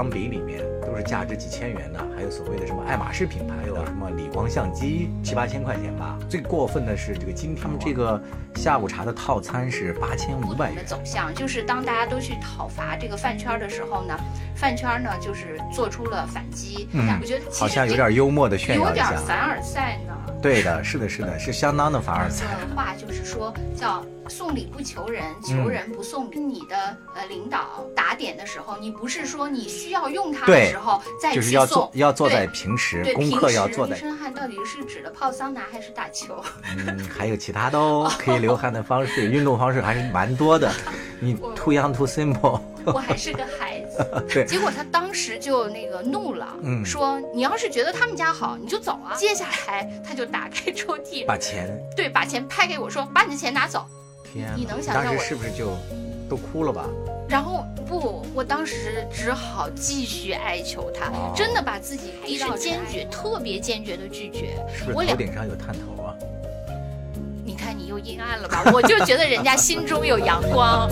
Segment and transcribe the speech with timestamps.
[0.00, 6.18] 钢笔里面都是价值几千元的，还有所谓的什么爱马仕品牌的什么理光相机七八千块钱吧。
[6.26, 8.18] 最过分的是这个金条，他们这个
[8.54, 10.76] 下午茶的套餐是八千五百元。
[10.76, 14.18] 的走向就是当大家都去讨伐这个饭圈的时候呢，
[14.56, 16.88] 饭圈呢就是做出了反击。
[16.92, 19.10] 嗯，我觉得好像有点幽默的炫耀一下。
[19.10, 20.14] 有点凡尔赛呢。
[20.40, 22.46] 对的，是的，是的，是相当的凡尔 赛。
[22.74, 24.02] 话就是说叫。
[24.30, 26.38] 送礼不求人，求人不送礼。
[26.40, 26.76] 你的
[27.14, 33.96] 呃领导打点的时候，你不是说你需要用它的时候再去送，就是要做要做在平时，功课要做在。
[33.96, 36.42] 流汗到底是指的泡桑拿还是打球？
[36.78, 40.72] 嗯，还有其他的哦， 可以流汗的方式，运动方式还是蛮多的。
[41.20, 42.60] 你 too young too simple。
[42.86, 44.06] 我还是个孩子。
[44.32, 44.46] 对。
[44.46, 49.14] 结果他当时就那个怒了，嗯，说你要是觉得他们家好，你就走啊。
[49.14, 53.86] 接下来他就打开抽屉，把钱对，把钱拍给我说，把你的钱拿走。
[54.56, 55.76] 你能想象我是不是就
[56.28, 56.86] 都哭了吧？
[57.28, 64.56] 然后不，我当时只好继续哀求他，真的把自己逼到坚决，特别坚决的拒绝。
[64.72, 66.14] 是不是头顶上有探头啊？
[67.44, 68.64] 你看你又阴暗了吧？
[68.72, 70.88] 我就觉得人家心中有阳光。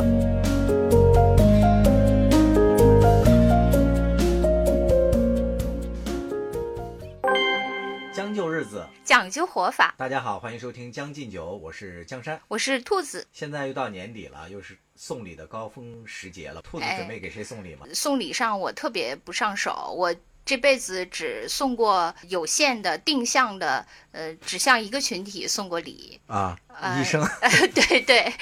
[8.46, 9.94] 日子讲究活法。
[9.96, 13.26] 大家好，欢迎收听《将进酒》，我是江山，我是兔子。
[13.32, 16.60] 现在又到年底了，又是送礼的高峰时节了。
[16.60, 17.86] 兔子准备给谁送礼吗？
[17.94, 23.86] 送礼上我特别不上手，我这辈子只送过有限的定向的。
[24.12, 26.58] 呃，只向一个群体送过礼啊，
[26.98, 27.26] 医生。
[27.74, 28.32] 对对，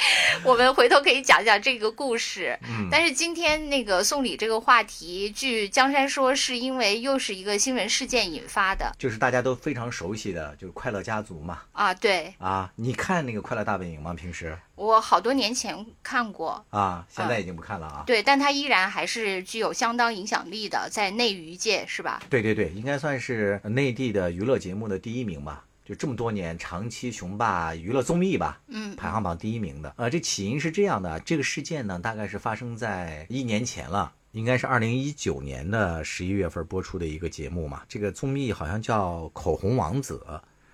[0.43, 2.59] 我们回头可以讲讲这个故事。
[2.63, 11.63] 嗯，但是今天那个送礼这个话题，据江山说，是因为又是一个新闻事件引发的，就是大家都非常熟悉的，就是快乐家族嘛。
[11.73, 12.35] 啊，对。
[12.39, 14.15] 啊，你看那个快乐大本营吗？
[14.15, 14.57] 平时？
[14.75, 16.65] 我好多年前看过。
[16.71, 18.05] 啊，现在已经不看了啊。
[18.07, 22.23] 对，但它依然还是具有相当影响力的，在内娱界是吧？
[22.29, 25.65] 对对对，应该算是内地的娱乐节目的第一名吧。
[25.87, 29.95] 就这么多年，长期雄霸娱乐综艺吧，嗯，排行榜第一名的。
[29.97, 37.85] 呃，这起因是这样的，这个事件呢，大概是发生在一年前了，应该是二零一九年的十一月份播出的一个节目嘛。
[37.89, 40.27] 这个综艺好像叫《口红王子》，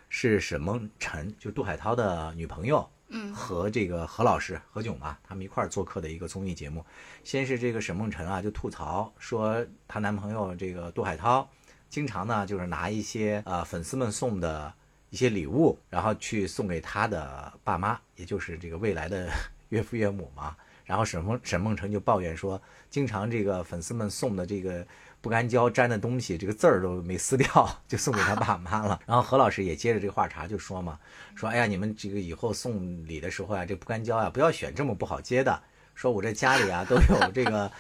[0.09, 6.83] 是沈梦辰，就杜海涛的女朋友，嗯，和这个何老师何炅嘛，他们一块儿做客的一个综艺节目。
[7.23, 11.47] 先是这个沈梦辰啊，就吐槽说她男朋友这个杜海涛，
[11.91, 14.73] 经常呢就是拿一些呃粉丝们送的。
[15.13, 19.29] 一些礼物，然后去送给他的爸妈，也就是这个未来的
[19.69, 20.57] 岳父岳母嘛。
[20.87, 24.87] 然后沈梦沈梦辰就抱怨说，经常这个粉丝们送的这个
[25.21, 27.47] 不干胶粘的东西，这个字儿都没撕掉，
[27.87, 28.99] 就送给他爸妈了。
[29.07, 30.99] 然后何老师也接着这话茬就说嘛，
[31.35, 35.63] 说哎呀，你们这个以后送礼的时候啊，这不干胶啊，不要选这么不好接的。
[35.95, 37.71] 说我这家里啊都有这个，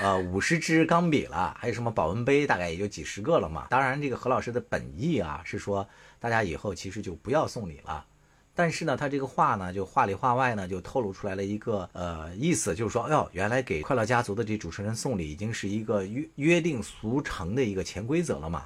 [0.00, 3.66] 呃五十支钢笔了，还有什么保温杯，大概也就几十个了嘛。
[3.70, 5.88] 当然，这个何老师的本意啊是说。
[6.20, 8.04] 大家以后其实就不要送礼了，
[8.52, 18.64] 但是呢，他这个话呢，就话里话外呢，就透露出来了一个呃意思，就是说，哎呦，原来给快乐家族的这主持人送礼已经是一个约约定俗成的一个潜规则了嘛。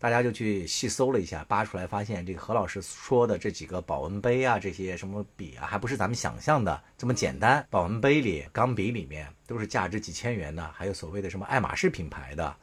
[0.00, 7.64] 大家就去细搜了一下，扒出来发现，这个何老师说的这几个保温杯啊，这些什么笔啊，还不是咱们想象的这么简单。
[7.68, 12.56] 保温杯里、钢笔里面都是价值几千元的，还有所谓的什么爱马仕品牌的。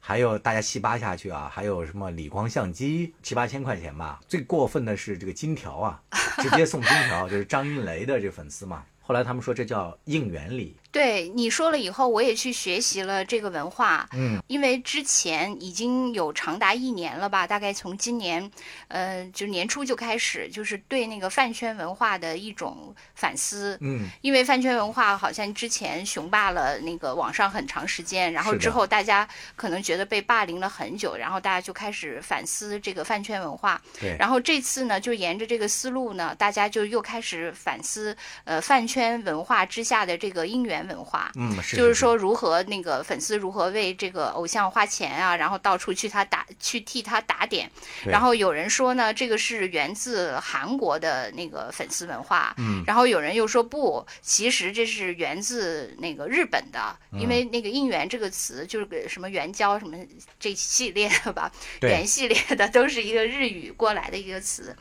[0.00, 4.18] 还有大家细扒下去啊，还有什么理光相机七八千块钱吧。
[4.26, 6.02] 最过分的是这个金条啊，
[6.42, 8.84] 直接送金条，就是张云雷的这粉丝嘛。
[9.00, 10.76] 后来他们说这叫应援礼。
[10.92, 14.08] 对你说了以后，我也去学习了这个文化。
[14.12, 18.50] 嗯，因为之前已经有长达一年了吧，大概从今年，
[18.88, 23.78] 呃，就年初就开始，就是对那个饭圈文化的一种反思。
[23.80, 33.80] 嗯，因为饭圈文化好像之前雄霸了那个网上很长时间，然后之后大家可能觉得被霸凌了很久，然后大家就开始反思这个饭圈文化。
[34.00, 34.16] 对。
[34.18, 40.79] 然后这次呢，就沿着这个思路呢，大家就又开始反思，呃，饭圈文化之下的这个姻缘。
[40.86, 47.70] 文化，嗯，就是说如何那个粉丝如何为这个偶像花钱啊，然后到处去他打去替他打点，
[48.04, 59.96] 然后有人说呢，这个是源自韩国的那个粉丝文化，嗯，然后有人又说不，其实这是源自那个日本的，因为那个应援这个词就是个什么援交什么
[60.38, 61.50] 这系列的吧，
[61.82, 64.76] 原系列的都是一个日语过来的一个词。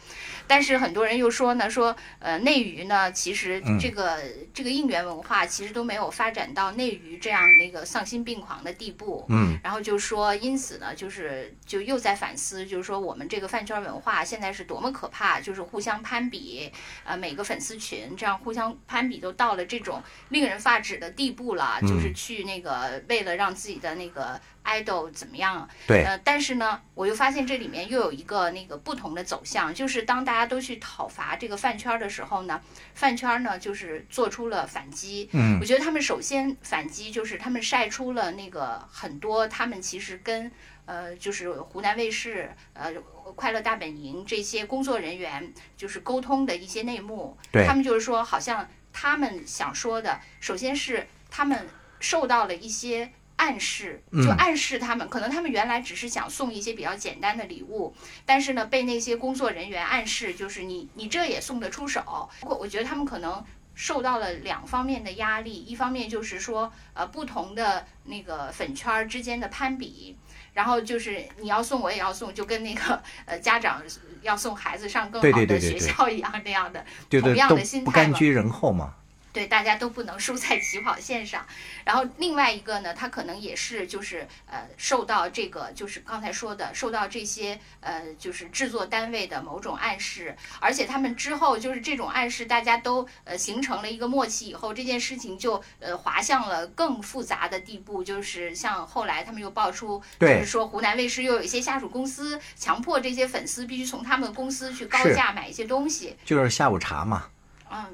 [0.49, 3.99] 但是很多人又说呢，说呃内娱呢，其实这个。
[3.99, 4.17] 个
[4.53, 9.25] 这个应援文化其实都没有发展到内娱这样那个丧心病狂的地步。
[9.27, 16.71] 嗯，然后就说，因此呢，就是就又在反思，就是说我们这个饭圈文化现在是多么可怕，就是互相攀比，
[17.03, 24.39] 呃，每个粉丝群这样互相攀比都到了这种令人发指的地步了，就是去那个为了让自己的那个。
[24.63, 25.67] Idol 怎么样？
[25.87, 32.61] 对，呃，但是呢，我又发现这里面又有一个那个不同的走向，就是当大家都去讨伐这个饭圈的时候呢，
[32.93, 35.29] 饭圈呢就是做出了反击。
[35.33, 40.51] 嗯，我觉得他们首先反击就是他们晒出了那个很多他们其实跟
[40.85, 42.91] 呃就是湖南卫视呃
[43.35, 47.37] 快乐大本营这些工作人员就是沟通的一些内幕。
[47.51, 51.67] 对，他们就是说，好像他们想说的，首先是他们
[51.99, 53.11] 受到了一些。
[53.39, 57.95] 暗示就暗示他们，可能他们原来只是想送一些比较简单的礼物，
[58.25, 62.29] 但是呢，被那些工作人员暗示，就是你你这也送得出手。
[62.41, 63.41] 不过我觉得他们可能
[63.73, 70.17] 受到了两方面的压力，一方面就是说，呃，不同的那个粉圈之间的攀比，
[70.53, 73.81] 然后就是你要送我也要送，就跟那个呃家长
[74.21, 78.95] 要送孩子上更好的学校一样那样的同样的心态不甘居人后嘛。
[79.39, 81.45] 对，大家都不能输在起跑线上。
[81.85, 107.27] 然后另外一个呢，他可能也是就是呃受到这个就是刚才说的受到这些呃就是制作单位的某种暗示，而且他们之后就是这种暗示，大家都呃形成了一个默契以后，这件事情就呃滑向了更复杂的地步，就是像后来他们又爆出，就是说湖南卫视又有一些下属公司强迫这些粉丝必须从他们公司去高价买一些东西，就是下午茶嘛。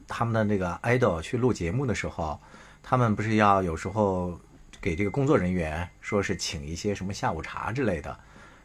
[0.07, 2.39] 他们的那个 idol 去录节目的时候，
[2.81, 4.39] 他们不是要有时候
[4.80, 8.18] 给这个工作人员说是请一些什么下午茶之类的，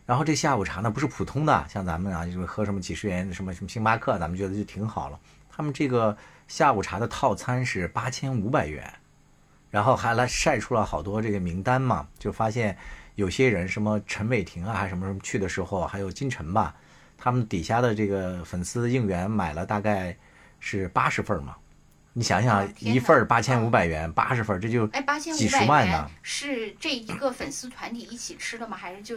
[0.06, 5.18] 然后这下午茶呢不是普通的，像咱们啊就是喝什么几十元什么什么星巴克，咱们觉得就挺好了。
[5.50, 6.16] 他们这个
[6.48, 8.92] 下午茶的套餐是八千五百元，
[9.70, 12.76] 然后还来晒出了好多这个名单嘛，就发现
[13.14, 16.74] 有些人什么陈伟霆啊还什么什么去的时候，还有金晨吧，
[17.16, 20.16] 他们底下的这个粉丝应援买了大概。
[20.60, 21.56] 是八十份嘛？
[22.12, 26.10] 你想想，一份八千五百元，八十份，这就哎，八千几十万呢。
[26.22, 28.76] 是这一个粉丝团体一起吃的吗？
[28.76, 29.16] 还是就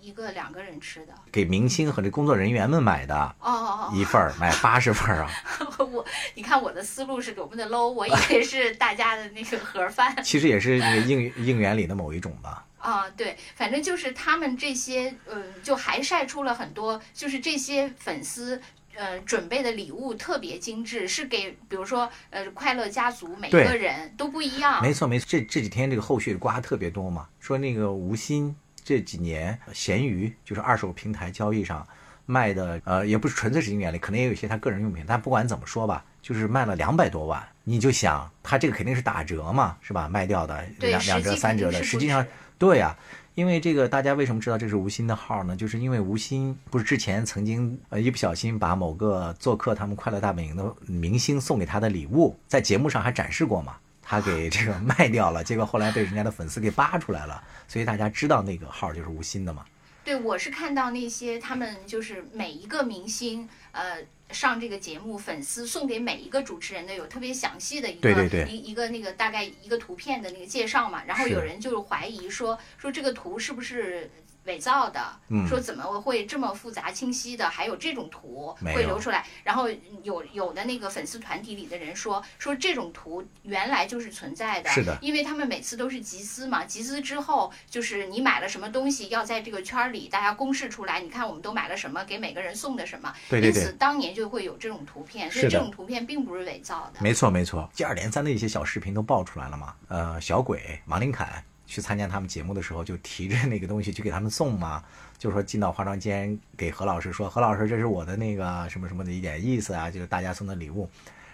[0.00, 1.12] 一个两个人吃的？
[1.30, 3.14] 给明星和这工作人员们买的。
[3.14, 5.30] 哦哦哦，一份买八十份啊！
[5.78, 10.16] 我，你看我的思路是多么的 low，我以为是大家的那个盒饭。
[10.24, 12.64] 其实也是那个应应援里的某一种吧。
[12.80, 18.60] 啊，对，反正就是他们这些，嗯，就还晒出了很多，就是这些粉丝。
[18.96, 24.82] 呃，准备的礼物特别精致，是给比如说呃快乐家族每个人都不一样。
[24.82, 28.54] 没错没错，这这几天这个后续瓜特别多嘛，说那个吴昕
[28.84, 31.86] 这几年闲鱼就是二手平台交易上
[32.26, 37.42] 卖的，呃也不是纯粹是经典类，可能也有一些他个人用品，但不管怎么说吧，就是卖了两百多万。
[37.64, 40.08] 你就想他这个肯定是打折嘛，是吧？
[40.08, 42.26] 卖掉的两两折三折的，实际上
[42.58, 42.96] 对呀。
[43.34, 45.56] 因为这个，大家为什么知道这是吴昕的号呢？
[45.56, 53.76] 就是因为吴昕不是之前曾经呃一不小心把某个做客他们快乐大本营的明星送给他的礼物，在节目上还展示过嘛？
[54.02, 59.64] 他给这个 卖掉了，结果后来被人家的粉丝给扒出来了，所以大家知道那个号就是吴昕的嘛。
[60.04, 63.98] 对，我是看到那些他们就是每一个明星，呃，
[64.30, 74.10] 上这个节目，粉丝送给每一个主持人的有特别详细的一个一一个那个大概一个图片的那个介绍嘛，然后有人就是怀疑说说这个图是不是。
[74.44, 75.00] 伪造的，
[75.48, 79.24] 说怎么会这么复杂清晰的，还有这种图会流出来？
[79.44, 79.68] 然后
[80.02, 101.44] 有有的那个粉丝团体里的人说，说这种图原来就是存在的，是的，因为他们每次都是集资嘛，集资之后就是你买了什么东西，要在这个圈里大家公示出来，你看我们都买了什么，给每个人送的什么，对对对，因此当年就会有这种图片，所以这种图片并不是伪造的，没错没错，接二连三的一些小视频都爆出来了嘛，呃，小鬼马林凯。
[101.72, 104.84] 去参加他们节目的时候，就提着那个东西去给他们送嘛，
[105.16, 110.86] 就说进到化妆间给何老师说：“何老师，这是我的那个什么什么的一点意思啊，就是大家送的礼物。”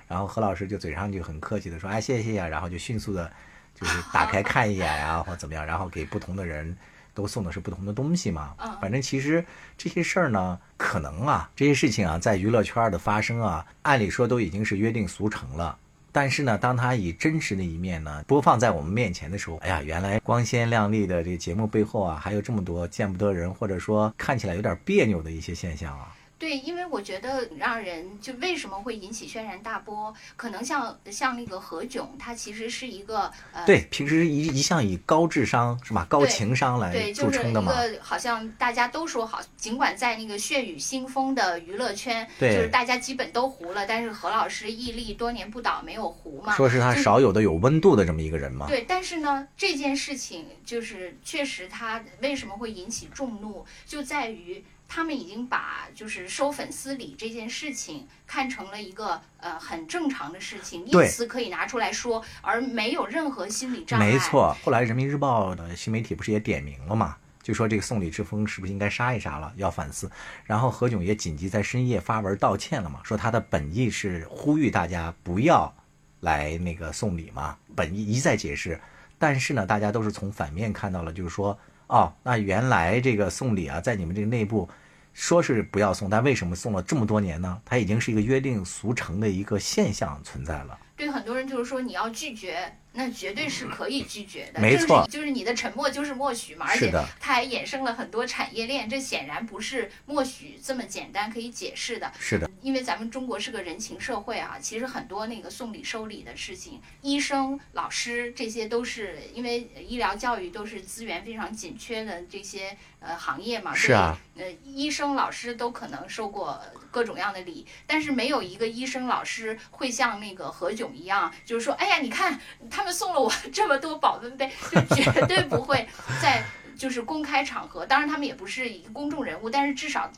[0.06, 3.28] 然后何老师就嘴上就很客气的说：“哎，谢谢呀。”然后就迅速的，
[3.74, 6.78] 就是打开看一眼呀，或怎么样，然后给不同的人
[7.14, 8.54] 都送的是不同的东西嘛。
[8.80, 9.44] 反正其实
[9.76, 15.76] 这些事儿呢，可能啊，这些事情啊，在娱乐圈的发生啊，按理说都已经是约定俗成了。
[16.20, 26.12] 但是呢，当他以真实的一面呢播放在我们面前的时候，哎呀，原来光鲜亮丽的这个节目背后啊，还有这么多见不得人或者说看起来有点别扭的一些现象啊。
[26.38, 37.72] 对，因为我觉得让人就为什么会引起轩然大波，可能像像那个何炅，他其实是一个呃，对，平时一一向以高智商是吧，高情商来对，就是一著称的嘛。
[37.72, 46.54] 个好像大家都说好，尽管在那个血雨腥风的娱乐圈，对就是大家基本都糊了，但是何老师屹立多年不倒，没有糊嘛。
[46.54, 48.68] 说是他少有的有温度的这么一个人嘛。
[48.68, 64.06] 对，但是呢，这件事情就是确实他为什么会引起众怒，就在于他们已经把就是收粉丝礼这件事情看成了一个呃很正常的事情，对因此可以拿出来说，而没有任何心理障碍。
[64.06, 67.16] 没，错，后来人民日报的新媒体不是也点名了嘛？
[67.42, 70.10] 就说这个送礼之风是不是应该杀一杀了，要反思。
[70.44, 75.74] 然后何炅也紧急在深夜发文道歉了嘛，说他的本意是呼吁大家不要
[76.20, 78.80] 来那个送礼嘛，本意一再解释。
[79.18, 84.68] 但是呢，大家都是从反面看到了，就是说，哦，那原来这个送礼啊，在你们这个内部
[85.12, 87.60] 说是不要送，但为什么送了这么多年呢？
[87.64, 90.78] 它已经是一个约定俗成的一个现象存在了。
[90.96, 94.60] 对很多人就是说你要拒绝，那绝对是可以拒绝的。
[94.60, 102.12] 没错就是你的沉默就是默许嘛，而且是的它还衍生了很多产业链，这显然不是默许这么简单可以解释的。
[102.18, 122.40] 是的，因为咱们中国是个人情社会啊，其实很多那个送礼收礼的事情，医生、老师这些都是因为医疗教育都是资源非常紧缺的这些呃行业嘛，是啊，呃，医生、老师都可能收过各种样的礼，但是没有一个医生、老师会像那个何炅一样，就是说，哎呀，你看
[122.70, 124.50] 他们送了我这么多保温杯，
[124.90, 125.88] 就绝对不会
[126.20, 126.44] 在
[126.76, 130.10] 就是公开场合，当然他们也不是一个公众人物，但是至少。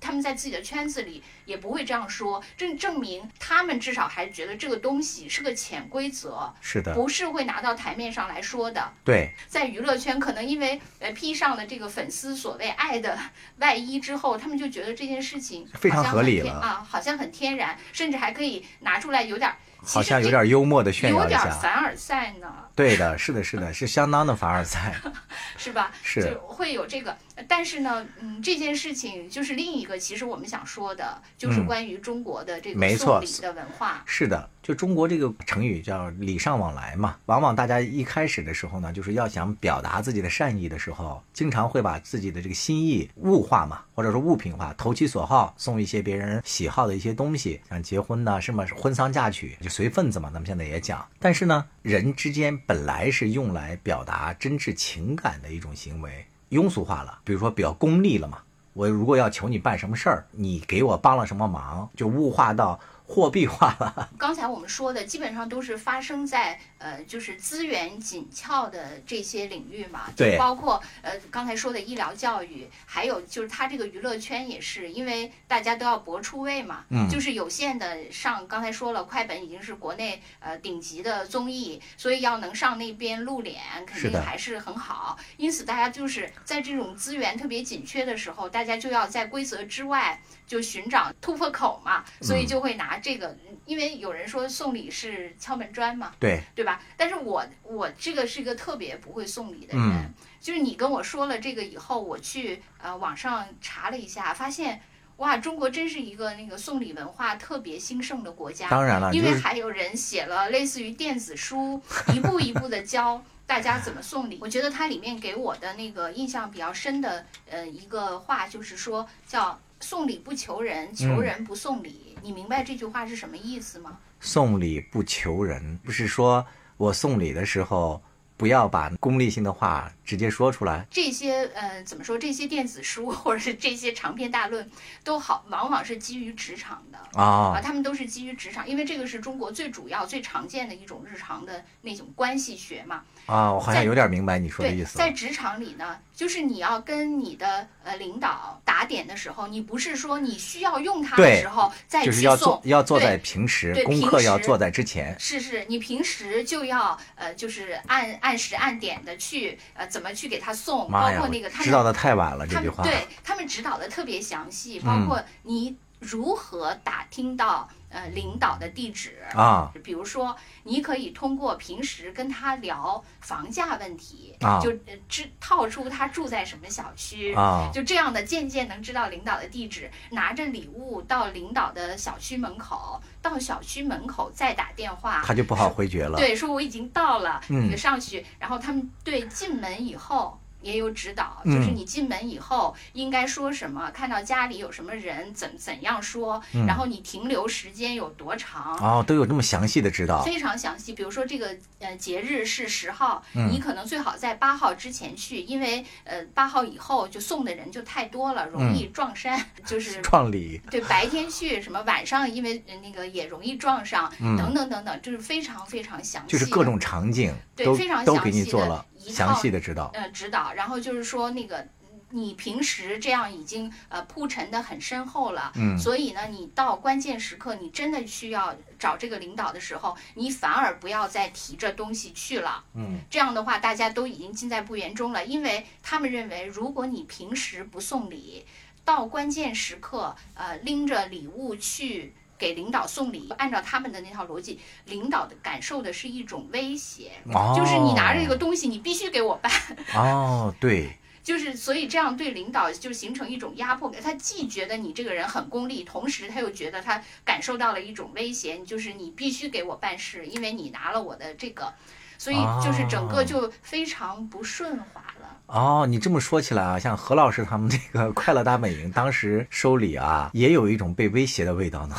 [0.00, 8.92] 他们在自己的圈子里也不会这样说，证证明他们至少还觉得这个东西是个潜规则，是的，不是会拿到台面上来说的。
[9.04, 13.18] 对，在娱乐圈，可能因为呃披上了这个粉丝所谓爱的
[13.56, 21.50] 外衣之后，他们就觉得这件事情非常好像合理了很啊，好像很天然，甚至还可以拿出来有点儿，好像有点幽默的炫耀一下。
[21.50, 24.94] 凡尔赛呢，对的，是的，是的， 是相当的凡尔赛。
[25.56, 25.90] 是吧？
[26.02, 27.16] 是就会有这个，
[27.48, 34.02] 但是呢，嗯，这件事情就是另一个，其实我们想说的，就是嗯关于中国的这没错个送礼的文化。
[34.06, 37.16] 是的，就中国这个成语叫礼尚往来嘛。
[37.26, 50.30] 往往大家一开始的时候呢，就是要想表达自己的善意的时候，经常会把自己的这个心意物化嘛，或者说物品化，投其所好，送一些别人喜好的一些东西，像结婚呐、什么婚丧嫁娶，随份子嘛。
[50.32, 58.38] 咱们现在也讲，但是呢，人之间本来是用来表达真挚情感的一种行为，庸俗化了，比如说比较功利了嘛。
[58.72, 64.08] 我如果要求你办什么事儿，你给我帮了什么忙，就物化到货币化了。
[64.16, 85.18] 刚才我们说的基本上都是发生在呃，就是资源紧俏的这些领域嘛，就对包括呃刚才说的医疗教育，还有就是它这个娱乐圈也是，因为大家都要搏出位嘛，嗯就是有限的上，刚才说了，快本已经是国内呃顶级的综艺，所以要能上那边露脸，肯定还是很好。
[85.36, 96.67] 因此，大家就是在这种资源特别紧缺的时候，大家就要在规则之外就寻找突破口嘛，所以嗯就会拿这个，因为有人说送礼是敲门砖嘛，对，对吧？
[96.96, 104.80] 但是我我这个是一个特别不会送礼的人，嗯就是你跟我说了这个以后，我去呃网上查了一下，发现。
[105.18, 108.68] 哇，中国真是一个那个送礼文化特别兴盛的国家。
[108.68, 111.82] 当然了，因为还有人写了类似于电子书，
[112.14, 114.38] 一步一步的教大家怎么送礼。
[114.40, 122.16] 我觉得它里面给我的那个印象比较深的呃一个话，就是说叫送礼不求人，求嗯人不送礼。
[122.22, 123.98] 你明白这句话是什么意思吗？
[124.20, 126.46] 送礼不求人，不是说
[126.78, 128.00] 我送礼的时候
[128.36, 130.86] 不要把功利性的话直接说出来。
[130.88, 132.16] 这些呃怎么说？
[132.16, 134.70] 这些电子书或者是这些长篇大论，
[135.02, 136.98] 都好往往是基于职场的。
[137.20, 143.02] 啊，啊，他们都是基于职场，因为这个是中国最主要、最常见的一种日常的那种关系学嘛。
[143.26, 145.04] 啊，我好像有点明白你说的意，思了。
[145.04, 155.14] 在职场里呢，就是你要跟你的呃领导打点的时候，你不是说你需要用它的时候再就是要做，要做对在平时对，功课要做在之前。
[155.20, 162.82] 是是，你平时就要呃，就是按按时按点的去呃，怎么去给他送，包括那个，他知道们的太晚了，这句话。
[162.82, 169.16] 他对他们指导的特别详细，包嗯括你如何打听到呃领导的地址。
[169.34, 174.60] 啊，比如说，你可以通过平时跟他聊房价问题，啊。
[174.60, 186.18] 就呃知套出他住在什么小区，啊，就这样的渐渐能知道领导的地址，拿着礼物到领导的小区门口，到小区门口再打电话，他就不好回绝了。
[186.18, 187.66] 对，说我已经到了，嗯。
[187.66, 191.54] 那个上去，然后他们对进门以后也有指导，嗯。
[191.54, 200.22] 就是你进门以后应该说什么，看到家里有什么人怎怎样说，然后你停留时间有多长，哦，都有这么详细的指导。
[200.22, 200.92] 非常详细。
[200.92, 203.50] 比如说这个呃节日是十号，嗯。
[203.50, 219.90] 你可能最好在八号之前去，因为呃八号以后就送的人就太多了，容嗯易撞衫， 就是 撞礼，对，白天去什么晚上，因为呃那个也容易撞上，等等等等，就是非常非常详细就是各种场景都对非常都给你详细的做了一套详细的指导。
[219.94, 221.66] 呃指导，然后就是说那个。
[222.10, 238.46] 你平时这样已经呃铺陈的很深厚了，嗯所以呢，你到关键时刻，你真的需要找这个领导的时候，你反而不要再提着东西去了，嗯，这样的话，大家都已经尽在不言中了，因为他们认为，如果你平时不送礼，
[238.86, 249.52] 到关键时刻，呃，拎着礼物去给领导送礼，按照他们的那套逻辑，领导的感受的是一种威胁，哦，就是你拿着这个东西，你必须给我办，
[249.94, 254.00] 哦，对，就是所以这样对领导就形成一种压迫感。
[254.00, 261.74] 他既觉得你这个人很功利，同时他又觉得他感受到了一种威胁，就是你必须给我办事，因为你拿了我的这个，
[262.16, 265.36] 所以就是整个就非常不顺滑了。
[265.46, 271.96] 哦，你这么说起来啊，像何老师他们这个快乐大本营当时收礼啊，也有一种被威胁的味道呢。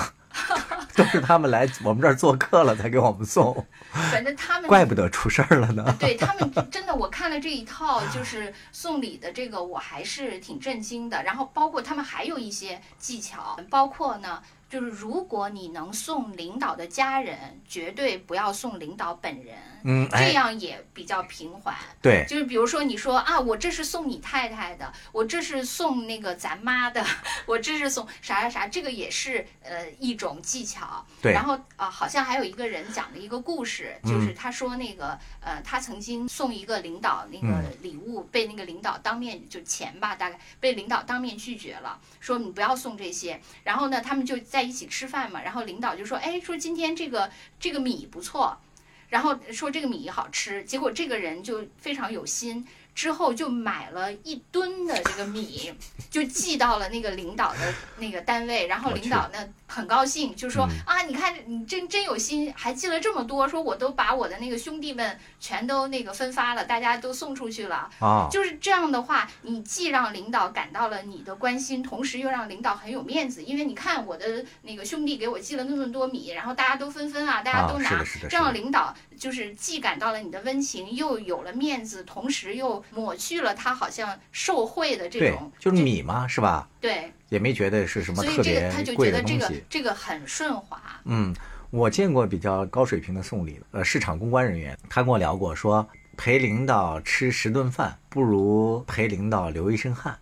[0.96, 3.65] 都是他们来我们这儿做客了才给我们送，
[4.12, 5.96] 反正他们怪不得出事儿了呢。
[6.00, 11.24] 对他们真的，我看了这一套就是送礼的这个，我还是挺震惊的。
[11.24, 21.75] 然后包括他们还有一些技巧，包括呢，就是如果你能送领导的家人，绝对不要送领导本人，嗯，这哎，样也比较平缓。
[22.01, 27.03] 对，就是比如说你说啊，我这是送你太太的，我这是送那个咱妈的，
[27.47, 31.03] 我这是送啥啥啥，这个也是呃一种技巧。
[31.21, 43.41] 对然后啊、好像还有一个人讲了一个故事，嗯就是他说那个呃，他曾经送一个领导那个嗯礼物，被那个领导当面就钱吧，大概被领导当面拒绝了，说你不要送这些。
[43.63, 48.59] 然后呢，他们就在在一起吃饭嘛，然后领导就说，哎，说今天这个这个米不错。
[49.07, 55.74] 然后说这个米好吃，结果这个人就非常有心，之后就买了一吨的这个米，
[56.10, 67.89] 就寄到了那个领导的那个单位，然后领导呢很高兴，就说、嗯啊，你看你真真有心，还寄了这么多，说我都把我的那个兄弟们全都那个分发了，大家都送出去了。
[68.00, 86.67] 啊，就是这样的话，你既让领导感到了你的关心，同时又让领导很有面子，因为你看我的那个兄弟给我寄了那么多米，然后大家都分分啊，大家都拿，这样领导就是既感到了你的温情，又有了面子，同时又抹去了他好像受贿的这种，，就是米嘛，是吧？
[86.79, 89.53] 对，也没觉得是什么所以特别这个他就贵觉得这个。
[89.69, 90.81] 这个很顺滑。
[91.05, 91.35] 嗯，
[91.69, 95.87] 我见过比较高水平的送礼的，呃，市场公关人员，他跟我聊过，说
[96.17, 100.17] 陪领导吃十顿饭，不如陪领导流一身汗。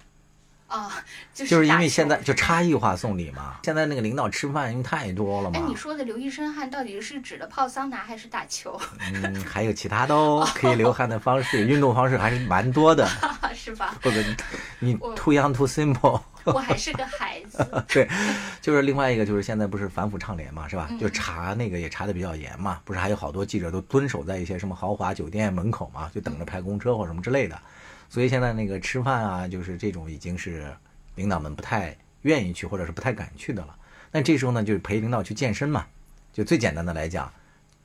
[0.68, 0.92] 啊，
[1.34, 8.80] 就是就是因为现在就差异化送礼嘛，现在那个领导吃饭因为太多了嘛哎，嘛你，说的流一身汗到底是指的泡桑拿还是打球，
[9.14, 13.08] 嗯，还有其他的哦，可以流汗的方式，运动方式还是蛮多的，
[13.56, 13.96] 是吧？
[14.04, 14.22] 或者
[14.80, 16.22] 你 too young too simple。
[16.46, 17.66] 我还是个孩子。
[17.90, 18.08] 对，
[18.62, 20.88] 就是另外一个就是现在不是反腐倡廉嘛，是吧？
[20.90, 27.60] 嗯就查那个也查的比较严嘛，不是还有好多记者都蹲守在一些什么豪华酒店门口嘛，就等着派公车或什么之类的。
[28.10, 30.76] 所以现在那个吃饭啊，就是这种已经是
[31.16, 33.76] 领导们不太愿意去或者是不太敢去的了。
[34.12, 35.86] 那这时候呢，就是陪领导去健身嘛，
[36.32, 37.32] 就最简单的来讲，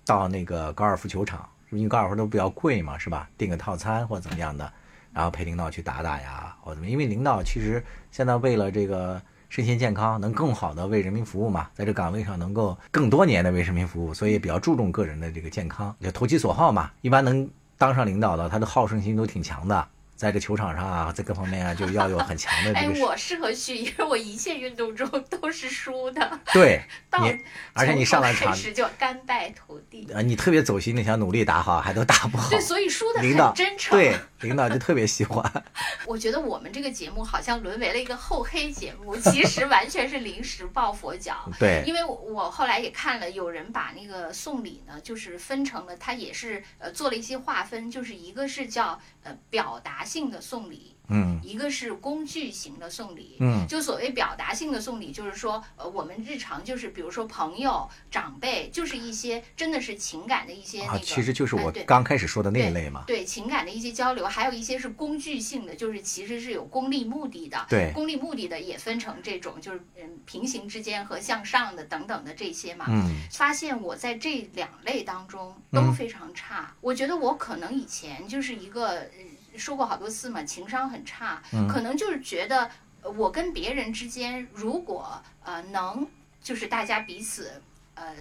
[0.07, 3.29] 到那个高尔夫球场，因为高尔夫都比较贵嘛，是吧？
[3.37, 4.73] 订个套餐或者怎么样的，
[5.13, 16.91] 然后陪领导去打打呀，或者怎么，因为领导其实现在为了这个身心健康，能更好的为人民服务嘛，在这岗位上能够更多年的为人民服务，所以比较注重个人的这个健康，就投其所好嘛。
[17.01, 19.89] 一般能当上领导的，他的好胜心都挺强的，
[20.23, 26.81] 在这球场上啊，在各方面啊，就要有很强的哎这，个我适合去，因为我一切运动中都是输的，对
[27.11, 27.37] 到你，
[27.73, 30.09] 而且你上了场从头开，始就甘拜土地。
[30.15, 32.61] 啊，你特别走心，你想努力打好，还都打不好对，。
[32.61, 33.99] 所以输的很真诚。
[33.99, 35.45] 对，领导就特别喜欢。
[36.07, 41.51] 我觉得我们这个节目好像沦为了一个厚黑节目，其实完全是临时抱佛脚。
[41.59, 53.37] 对，因为我我后来也看了，有人把那个送礼呢，就是分成了，他也是呃做了一些划分，就是一个是叫呃表达性的送礼，嗯一个是工具型的送礼。
[53.41, 63.05] 嗯就所谓表达性的送礼，就是说，呃，我们日常就是比如说朋友、长辈，就是一些真的是情感的一些那啊，个，其实就是我刚开始说的那一类嘛。
[63.07, 67.67] 对情感的一些交流，还有一些是工具性的，就是其实是有功利目的的。
[67.71, 72.87] 对功利目的的也分成这种，就是嗯平行之间和向上的等等的这些嘛。
[72.91, 76.75] 嗯发现我在这两类当中都嗯非常差。
[76.81, 79.09] 我觉得我可能以前就是一个呃
[79.57, 82.71] 说过好多次嘛，情商很差，嗯可能就是觉得
[83.03, 86.07] 呃我跟别人之间如果呃能
[86.43, 87.63] 就是大家彼此
[87.95, 88.15] 呃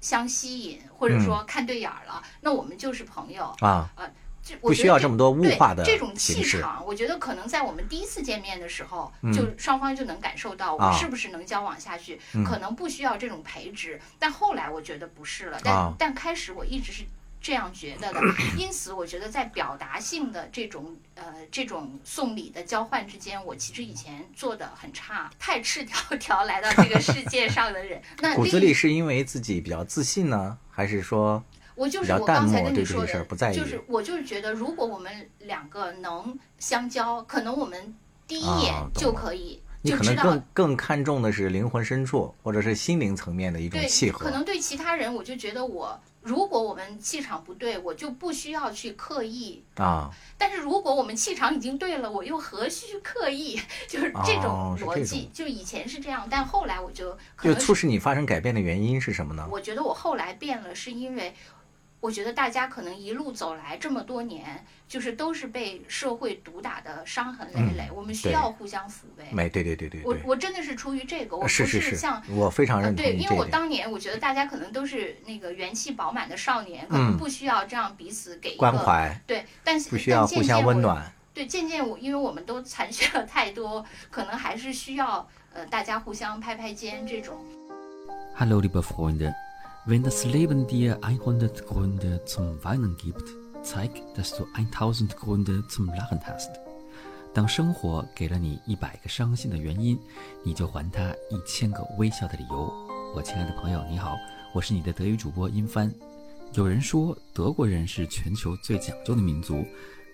[0.00, 3.44] 相吸引，或者嗯说看对眼儿了，那我们就是朋友。
[3.60, 14.00] 啊，呃这不需要这么多物对化的这种气场，我觉得可能在我们第一次见面的时候，嗯就双方就能感受到我啊们是不是能交往下去，嗯可能不需要这种培植。
[14.18, 17.04] 但后来我觉得不是了，但、啊但开始我一直是。
[17.40, 18.20] 这样觉得的，
[18.58, 31.42] 因此我觉得在表达性的这种呃这种送礼的交换之间，我其实以前做的很差，太赤条条来到这个世界上的人， 那骨子里是因为自己比较自信呢，还是说
[31.74, 33.56] 我就是我刚才跟你说的事儿不在，意？
[33.56, 37.94] 就是我就是觉得，如果我们两个能相交，可能我们
[38.26, 49.62] 第一啊眼就可以、你可能更更看重的是灵魂深处或者是心灵层面的一种契，合可能对其他人，我就觉得我如果我们气场不对，我就不需要去刻意。
[49.76, 50.10] 啊？
[50.36, 53.58] 但是如果我们气场已经对了，我又何须刻意？
[53.88, 59.46] 就是这种逻辑，种就以前是这样，但后来我就可就能促使你发生改变的原因是什么呢？
[59.50, 61.32] 我觉得我后来变了，是因为
[62.00, 69.24] 我觉得大家可能一路走来这么多年，就是都是被社会毒打的伤痕累累，我们需要互相抚慰。
[69.32, 72.22] 没，对对对对我对，我真的是出于这个，我不是是像。
[72.30, 73.44] 我非常呃，认同对，因为我。
[73.46, 80.80] 当年我觉得大家可能都是那个元气饱满的少年，可嗯能不需要这样彼此给一个关怀对，但是不需要互相温。
[80.80, 81.12] 暖。
[81.34, 87.44] 对，渐渐我因为我们都残缺了太多，可能还是需要呃大家互相拍拍肩这种。
[88.36, 89.34] Hallo liebe Freunde,
[89.88, 93.24] wenn das Leben dir 100 Gründe zum Weinen gibt,
[93.62, 96.50] zeig, dass du 1000 Gründe zum Lachen hast.
[97.32, 99.98] 当生活给了你一百个伤心的原因，
[100.44, 102.70] 你就还他一千个微笑的理由。
[103.16, 104.14] 我亲爱的朋友，你好，
[104.52, 105.90] 我是你的德语主播殷帆。
[106.52, 109.64] 有人说德国人是全球最讲究的民族，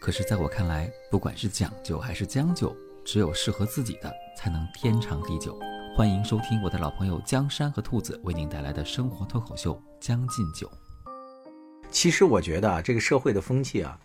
[0.00, 2.72] 可是在我看来，不管是讲究还是将就，
[3.04, 5.58] 只有适合自己的才能天长地久。
[5.96, 10.68] 欢迎收听我的老朋友江山和兔子为您带来的生活脱口秀《将进酒》。
[11.88, 13.96] 其实我觉得啊，这个社会的风气啊，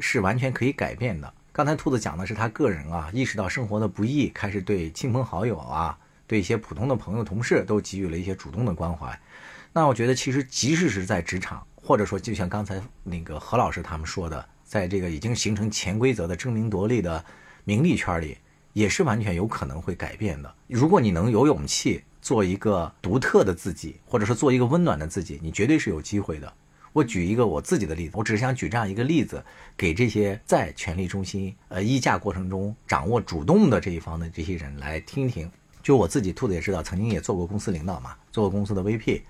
[0.00, 1.32] 是完全可以改变的。
[1.50, 9.18] 刚才兔子讲的是他个人啊，意识到生活的不易，开始对亲朋好友啊，对一些普通的朋友、同事都给予了一些主动的关怀。
[9.72, 17.24] 那我觉得，其实即使是在职场，或者说就像刚才那个何老师他们说的，在这个已经形成潜规则的争名夺利的
[17.64, 18.36] 名利圈里，
[18.72, 20.54] 也是完全有可能会改变的。
[20.66, 26.52] 如果你能有勇气做一个独特的自己，或者说做一个温暖的自己，你绝对是有机会的。
[26.92, 29.44] 我举一个我自己的例子，我只是想举这样一个例子，
[29.76, 35.50] 给这些在权力中心、呃议价过程中掌握主动的这一方的这些人来听听。
[35.82, 39.22] 就我自己，兔子也知道，曾经也做过公司领导嘛，做过公司的 VP。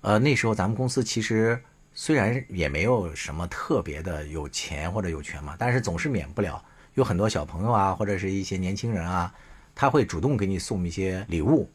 [0.00, 1.62] 呃，那时候咱们公司其实
[1.94, 6.62] 虽然也没有什么特别的有钱或者有权嘛，但是总是免不了
[7.00, 9.32] 有很多小朋友啊，或者是一些年轻人啊，
[9.74, 11.66] 他会主动给你送一些礼物，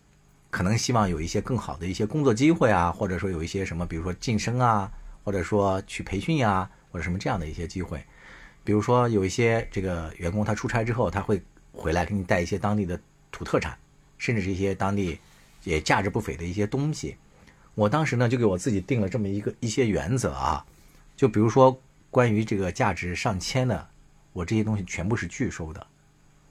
[0.51, 4.91] 可能希望有一些更好的一些工作机会啊，或者说有一些什么，比如说晋升啊，
[5.23, 7.99] 或者说去培训呀、或者什么这样的一些机会。
[8.63, 11.41] 比如说有一些这个员工他出差之后，他会
[11.73, 12.99] 回来给你带一些当地的
[13.31, 13.75] 土特产，
[14.19, 15.17] 甚至是一些当地
[15.63, 17.17] 也价值不菲的一些东西。
[17.73, 20.63] 我当时呢就给我自己定了这么一个一些原则啊，
[21.17, 21.75] 就比如说
[22.11, 23.87] 关于这个价值上千的，
[24.35, 25.87] 我这些东西全部是拒收的。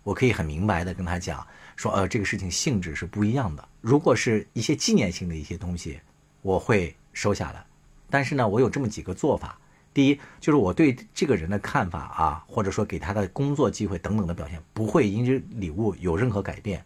[0.02, 3.68] 我可以很明白的跟他讲说，呃，这个事情性质是不一样的。
[3.82, 6.00] 如果是一些纪念性的一些东西，
[6.40, 7.62] 我会收下来。
[8.08, 9.58] 但是呢，我有这么几个做法。
[9.92, 16.82] 第一，就是我对这个人的看法啊，或者说给他的工作机会等等的表现，不会因为礼物有任何改变。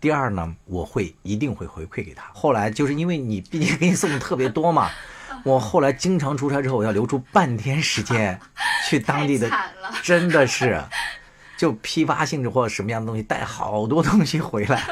[0.00, 2.30] 第二呢，我会一定会回馈给他。
[2.34, 4.90] 后来就是因为你毕竟给你送的特别多嘛，
[5.44, 8.38] 我后来经常出差之后，我要留出半天时间
[8.88, 9.50] 去当地的
[10.02, 10.82] 真的是，
[11.56, 14.82] 就批发性质或者什么样的东西带好多东西回来。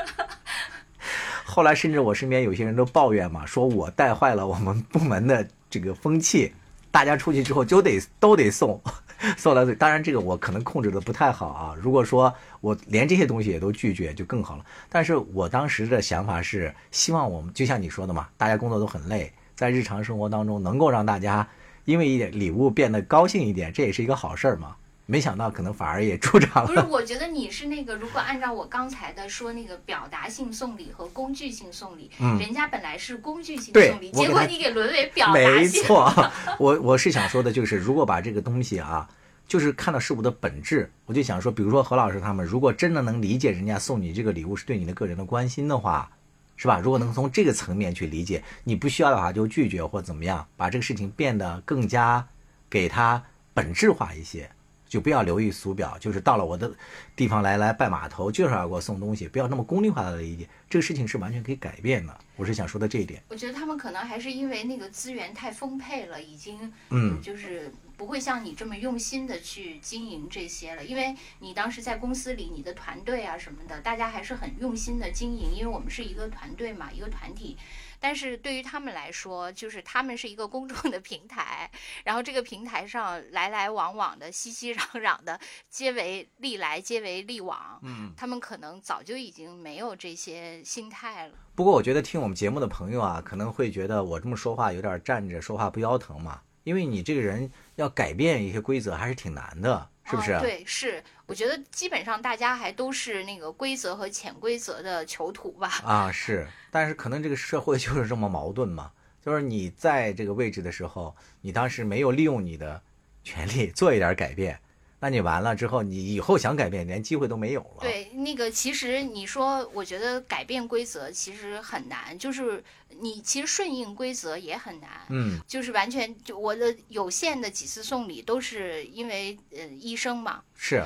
[1.44, 6.52] 后来甚至我身边有些人都抱怨嘛，说我带坏了我们部门的这个风气，
[6.90, 8.80] 大家出去之后就得都得送，
[9.36, 9.74] 送到嘴。
[9.74, 11.74] 当然这个我可能控制的不太好啊。
[11.80, 14.64] 如果说我连这些东西也都拒绝，就更好了。
[14.88, 21.48] 但是我当时的想法是，希望我们就像你说的嘛，大家工作都很累，在日常生活当中能够让大家
[21.84, 24.76] 因为一点礼物变得高兴一点，这也是一个好事儿嘛。
[25.06, 35.68] 没想到可能反而也助长了不是，我觉得你是那个，如果按照我刚才的说那个表达性送礼和工具性送礼，嗯人家本来是工具性送礼，结果你给沦为表达没。
[35.68, 36.10] 错，
[36.58, 39.06] 我我是想说的，就是如果把这个东西啊，
[39.46, 46.10] 就是看到事物的本质，我就想说，比如说何老师他们，如果真的能理解人家送你这个礼物是对你的个人的关心的话，
[46.56, 46.78] 是吧？
[46.78, 52.26] 如果能从这个层面去理解，你不需要的话就拒绝或怎么样，把这个事情变得更加
[52.70, 54.50] 给它本质化一些，
[54.94, 56.72] 就不要流于俗表，就是到了我的
[57.16, 62.16] 地方来来拜码头，就是要给我送东西，不要那么功利化的理解，这个事情是完全可以改变的。
[62.36, 63.20] 我是想说的这一点。
[63.28, 70.84] 我觉得他们可能还是因为那个资源太丰沛了，已经嗯就是不会像你这么用心的去经营这些了。
[70.84, 77.56] 因为你当时在公司里，你的团队啊什么的，大家还是很用心的经营，因为我们是一个团队嘛，一个团体。
[78.04, 81.70] 但是对于他们来说，就是他们是一个公众的平台，
[82.04, 85.40] 然后这个平台上来来往往的、熙熙攘攘的，
[85.70, 87.80] 皆为利来，皆为利往。
[87.82, 91.34] 嗯，他们可能早就已经没有这些心态了。
[91.54, 100.34] 不过我觉得听我们节目的朋友啊，可能会觉得我这么说话有点站着说话不腰疼嘛，因为你这个人要改变一些规则还是挺难的，是不是？
[100.34, 101.02] 嗯、对，是。
[101.26, 105.68] 我觉得基本上大家还都是那个规则和潜规则的囚徒吧。
[105.84, 106.46] 啊，是。
[106.70, 108.90] 但是可能这个社会就是这么矛盾嘛，
[109.24, 112.82] 就是你在这个位置的时候，你当时没有利用你的
[113.22, 114.58] 权利 做一点改变。
[115.00, 117.80] 那你完了之后，你以后想改变，连机会都没有了。
[117.80, 122.64] 对，那个其实你说，我觉得改变规则其实很难，就是
[123.00, 124.90] 你其实顺应规则也很难。
[125.10, 130.42] 嗯，就是完全就我的有限的几次送礼都是因为呃医生嘛。
[130.56, 130.82] 是。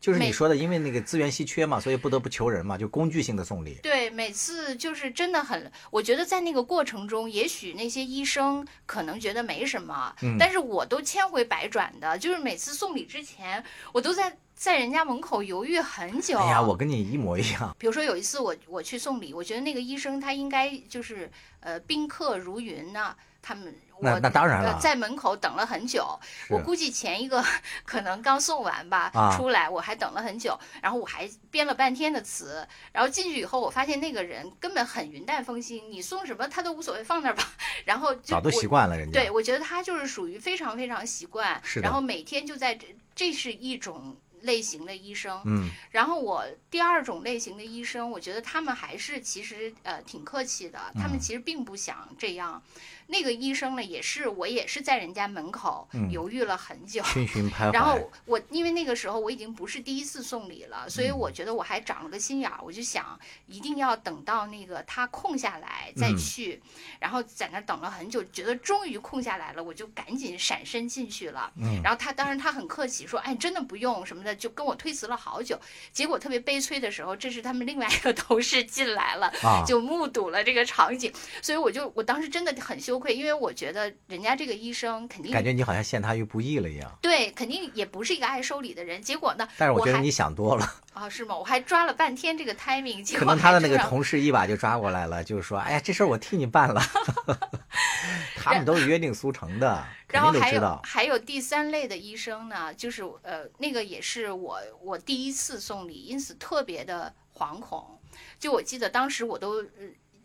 [0.00, 3.78] 就是你说的，因为那个资源稀缺嘛，所以不得不求人嘛，就工具性的送礼。
[3.82, 16.36] 对，每次就是真的很，我觉得在那个过程中，也许那些医生可能觉得没什么，嗯、但是我都千回百转的，就是每次送礼之前，我都在在人家门口犹豫很久。
[16.38, 17.74] 哎呀，我跟你一模一样。
[17.80, 26.06] 比如说有一次我我去送礼，我觉得那个医生他应该就是呃宾客如云呢、他们那我那当然了呃在门口等了很久，
[26.50, 27.42] 我估计前一个
[27.86, 37.42] 可能刚送完吧，啊出来我还等了很久，然后我还编了半天的词，然后进去以后，我发现那个人根本很云淡风轻，你送什么他都无所谓，放那儿吧。
[37.86, 39.18] 然后就早都我习惯了人家。
[39.18, 45.40] 对，我觉得他就是属于非常非常习惯，然后每天就在这，这是一种类型的医生。
[45.44, 52.62] 嗯然后我第二种类型的医生，我觉得他们还是其实呃挺客气的，他们嗯其实并不想这样。
[53.10, 57.02] 那个医生呢，也是我也是在人家门口嗯犹豫了很久。
[57.72, 66.62] 然后我因为那个时候我已经不是第一次送礼了，所以嗯我觉得我还长了个心眼儿，我就想一定要等到那个他空下来再嗯去，
[67.00, 71.52] 然后在那儿等了很久，觉得终于空下来了，我就赶紧闪身进去了。
[71.56, 75.58] 嗯然后他当然他很客气，说哎真的不用什么的，就跟我推辞了好久。
[75.92, 86.98] 结果特别悲催的时候，这是他们另外一个同事进来了，啊，就目睹了这个场景，所以我就我当时真的很羞愧，因为我觉得人家这个医生肯定感觉你好像陷他于不义了一样。
[87.00, 89.00] 对，肯定也不是一个爱收礼的人。
[89.02, 91.34] 结果呢，但是我觉得你想多了，啊是吗？
[91.36, 96.80] 我还抓了半天这个 timing，结可能他的那个同事一把就抓过来了，就是说，哎呀，这事儿我替你办了。
[98.36, 100.80] 他们都是约定俗成的，肯然后还有定都知道。
[100.84, 107.98] 还有第三类的医生呢，就是呃那个也是我我第一次送礼，因此特别的惶恐。
[108.38, 109.64] 就我记得当时我都。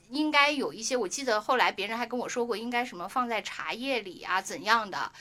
[0.09, 5.11] 呃应该有一些，我记得后来别人还跟我说过，应该什么放在茶叶里啊，怎样的？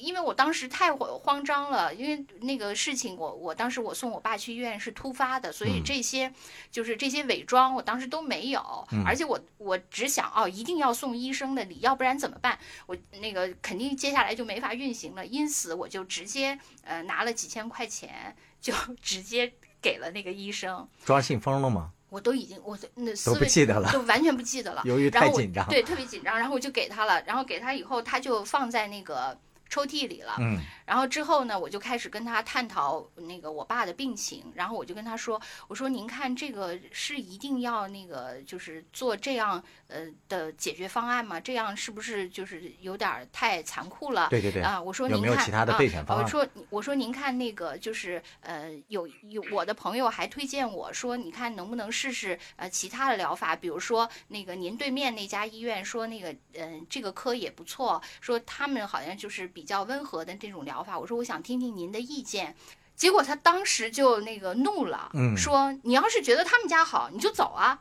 [0.00, 6.32] 因为我当时太慌慌张了，因为那个事情我，我当时我送我爸去医院是突发的，所以嗯这些、
[6.70, 12.58] 就是这些伪装，我当时都没有，嗯而且我我只想哦，一定要送医生的礼，要不然怎么办？
[12.86, 18.72] 我那个肯定接下来就没法运行了，因此我就直接呃拿了几千块钱，就
[19.02, 20.88] 直接给了那个医生。
[21.04, 21.92] 抓信封了吗？
[22.10, 24.82] 我都已经，我的那思都不维记得了，都完全不记得了。
[24.86, 25.66] 由于然后我太紧张。
[25.68, 30.34] 对，特别紧张，然后我就给他了，然后给他以后，他就放在那个抽屉里了。
[30.40, 30.58] 嗯
[30.90, 41.38] 然后之后呢，我就开始跟他探讨那个我爸的病情，然后我就跟他说，我说您看这个是一定要那个就是做这样呃的解决方案吗？
[41.38, 44.26] 这样是不是就是有点儿太残酷了？
[44.30, 60.98] 对对对，啊，我说您看没有其他的啊我说我说您看那个就是呃有有我的朋友还推荐我说，你看能不能试试呃其他的疗法，比如说那个您对面那家医院说那个嗯、呃、这个科也不错，说他们好像就是比较温和的这种疗法。
[60.98, 62.56] 我说我想听听您的意见。
[62.96, 67.78] 结果他当时就那个怒了，嗯说你要是觉得他们家好，你就走啊！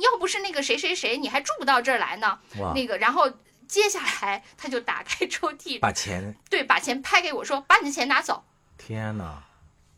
[0.00, 2.38] 要不是那个谁谁谁，你还住不到这儿来呢。
[2.74, 3.30] 那个，然后
[3.68, 8.42] 接下来他就打开抽屉，把钱，对，把钱拍给我说，把你的钱拿走。
[8.78, 9.42] 天哪！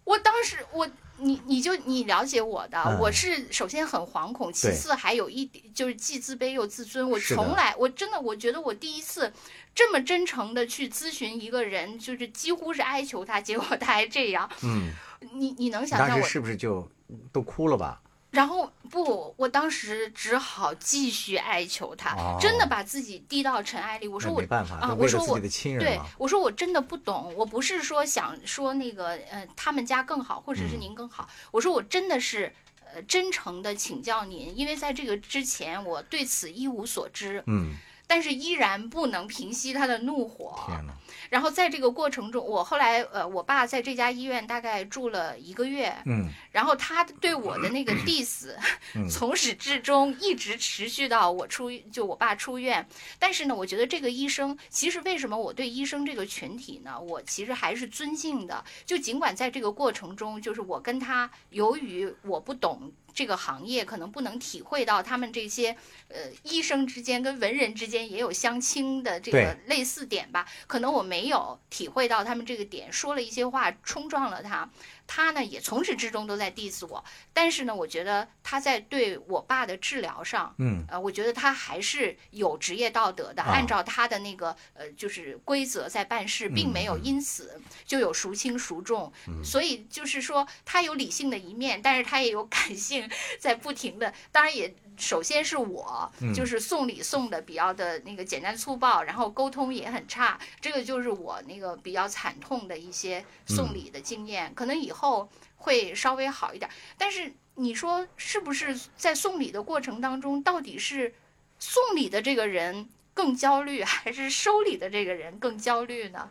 [0.03, 7.09] 我当时我你你就你了解我的，嗯我是首先很惶恐，其次还有一点就是既自卑又自尊。
[7.09, 9.33] 我从来我真的我觉得我第一次
[9.75, 14.49] 这么真诚的去咨询一个人，就是几乎是哀求他，结果他还这样。
[14.63, 14.93] 嗯，
[15.33, 16.87] 你你能想象我当时是不是就
[17.33, 18.01] 都哭了吧？
[18.37, 24.07] 然后不，我当时只好继续哀求他，哦真的把自己低到尘埃里。
[24.07, 32.53] 我说我没办法，啊，我说我的亲人对。，我说我真的不懂，我不是说想说那个呃他们家更好，或者是嗯您更好，我说我真的是
[32.93, 37.73] 呃真诚的请教您，因为在这个之前我对此一无所知，嗯，
[38.07, 40.55] 但是依然不能平息他的怒火。
[40.67, 40.93] 天哪，
[41.31, 48.55] 然后在这个过程中，我后来呃，我爸在这家医院大概住了一个月，嗯然后他对我的那个 diss，
[48.95, 52.87] 嗯从始至终一直持续到我出就我爸出院。
[53.19, 58.65] 但是呢，我觉得这个医生，其实为什么我对医生这个群体呢，我其实还是尊敬的。
[58.85, 62.93] 就尽管在这个过程中，就是我跟他，由于我不懂。
[63.17, 65.75] 这个行业可能不能体会到他们这些，
[66.09, 70.47] 呃，医生之间跟文人之间也有相亲的这个类似点吧？
[70.67, 74.69] 可能我没有体会到他们这个点，说了一些话冲撞了他。
[75.07, 89.13] 他呢也从始至终都在 diss 我，但是呢，我觉得他在对我爸的治疗上，嗯呃，我觉得他还是有职业道德的，啊按照他的那个呃就是规则在办事，并没有嗯因此就有孰轻孰重。
[89.45, 94.75] 所以就是说，他有理性的一面，但是他也有感性在不停的，当然也。
[94.97, 106.71] 首先是我，嗯就是送礼送的比较的那个简单粗暴，然后沟通也很差，这个就是我那个比较惨痛的一些送礼的经验，可能以后会稍微好一点。
[106.97, 111.15] 但是你说是不是在送礼的过程当中，到底是
[111.59, 116.31] 送礼的这个人更焦虑，还是收礼的这个人更焦虑呢？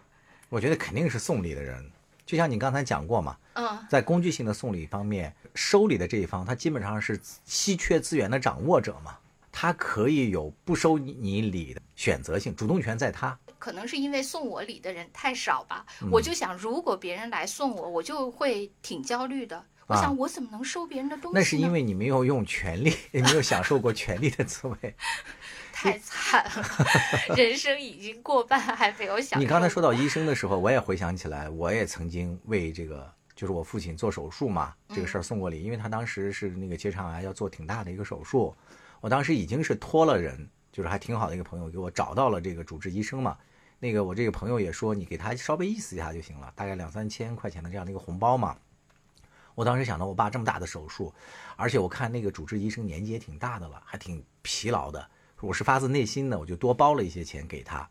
[0.49, 1.91] 我觉得肯定是送礼的人，
[2.25, 9.17] 就像你刚才讲过嘛，嗯，在工具性的送礼方面，收礼的这一方，他基本上是稀缺资源的掌握者嘛，
[9.51, 13.37] 他可以有不收你礼的选择性，主动权在他。
[13.57, 19.65] 可能是因为送我礼的人太少吧，嗯我就想，如果别人来送我，我就会挺焦虑的。
[19.87, 21.39] 我啊想，我怎么能收别人的东西呢？
[21.39, 24.95] 那是因为你没有用权力，也没有享受过权力的滋味。
[25.71, 29.39] 太惨了，人生已经过半，还没有享受。
[29.39, 38.55] 你刚才说到医生的时候，我也回想起来，我也曾经为这个就是我父亲做手术嘛，这个事儿送过礼，因为他当时是那个结肠癌要做挺大的一个手术，
[39.01, 43.37] 我当时已经是托了人，就是还挺好的一个朋友给我找到了这个主治医生嘛。
[43.77, 48.55] 那个我这个朋友也说，你给他稍微意思一下就行了，大概两三千块钱的这样的一个红包嘛。
[49.53, 51.13] 我当时想到我爸这么大的手术，
[51.57, 55.05] 而且我看那个主治医生年纪也挺大的了，还挺疲劳的，
[55.41, 57.87] 我是发自内心的，我就多包了一些钱给他。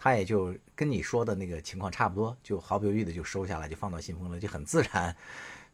[0.00, 5.14] 他也就跟你说的那个情况差不多，就毫不犹豫的就收下来，就放到信封了，就很自然，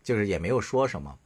[0.02, 1.16] 就是也没有说什么。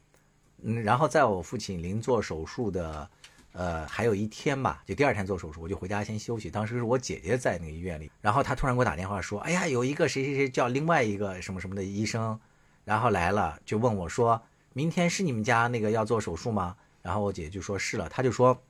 [0.61, 3.09] 嗯，然后在我父亲临做手术的，
[3.53, 6.51] 呃，还有一天吧，就第二天做手术，我就回家先休息。
[6.51, 12.37] 当时是我姐姐在那个医院里，然后她突然给我打电话说：“哎呀，有一个谁谁谁叫另外一个什么什么的医生，
[12.83, 14.41] 然后来了，就问我说，
[14.73, 18.61] 明天是你们家那个要做手术吗？”然后我姐姐就说是了，她就说：“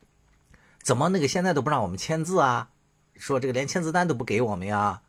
[0.83, 2.69] 怎么那个现在都不让我们签字啊？
[3.19, 4.99] 说这个连签字单都不给我们呀？”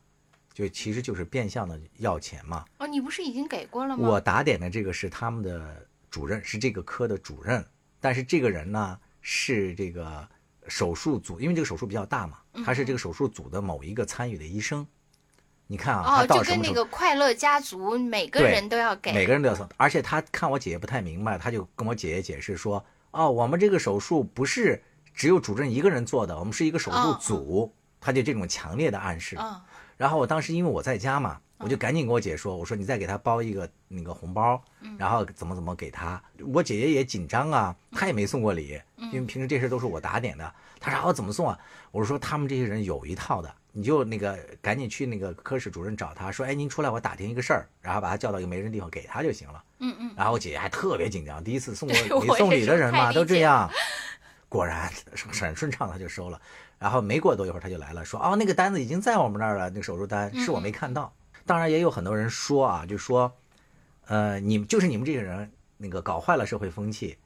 [0.52, 2.64] 就其实就是变相的要钱嘛。
[2.78, 4.08] 哦，你不是已经给过了吗？
[4.08, 7.64] 我打点的这个是他们的主任，是这个科的主任，
[8.00, 10.28] 但是这个人呢是这个
[10.66, 14.84] 手术组，因为这个手术比较大嘛，他是这个手术组的某一个参与的医生。
[15.68, 16.72] 你看啊，哦，就跟那？
[16.74, 24.82] 个快乐家族，每个人都要给，每个人都要送，而且他看我姐姐不太明白，他就跟我姐姐解释说：“哦，我们这个手术不是
[25.14, 27.72] 只有主任一个人做的，我们是一个手术嗯组。
[28.00, 29.36] 他就这种强烈的暗示。
[29.38, 29.60] 嗯
[30.00, 36.18] 然后我当时因为我在家嘛，我就赶紧跟我姐说：“我说你再给他包一个那个红包，嗯然后怎么怎么给他。”
[36.54, 40.54] 我姐姐也紧张啊，她也没送过礼，因为平时这事都是我打点的。
[40.80, 41.58] 她说：“哦，怎么送啊？”
[41.92, 53.70] 我说：“他们这些人有一套的，你就那个赶紧去那个科室主任找他说：‘哎，您出来，我打听一个事儿。’然后把他叫到一个没人地方给他就行了。”嗯嗯，然后我姐姐还特别紧张，第一次送过礼 送礼的人嘛，都这样。
[54.50, 54.92] 果然
[55.32, 56.38] 很顺畅，他就收了。
[56.78, 61.14] 然后没过多一会儿，他就来了，说：“哦，那个单子已经在我们那儿了，那个手术单是我没看到。
[61.46, 63.32] 当然也有很多人说啊，就说，
[64.06, 67.16] 呃，你们就是你们这些人那个搞坏了社会风气，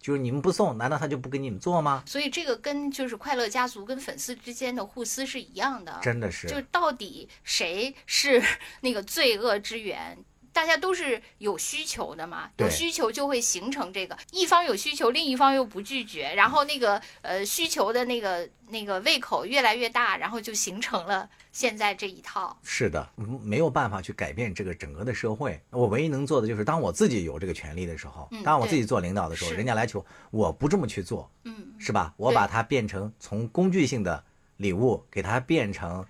[0.00, 2.02] 就是你们不送，难道他就不给你们做吗？
[2.06, 8.42] 所以这个跟就是快乐家族跟粉丝之间的互撕是一样的，真的是，就到底谁是
[8.80, 10.16] 那个罪恶之源？
[10.52, 22.56] 大家都是有需求的嘛，有需求就会形成这个，一方有需求，另一方又不拒绝，然后那个呃需求的那个那个胃口越来越大，然后就形成了现在这一套。
[22.62, 25.60] 是的，嗯没有办法去改变这个整个的社会。
[25.70, 32.12] 我唯一能做的就是，当我自己有这个权利的时候，嗯当我自己做领导的时候，人家来求我不这么去做，嗯，是吧？
[32.16, 34.22] 我把它变成从工具性的
[34.58, 36.04] 礼物，给它变成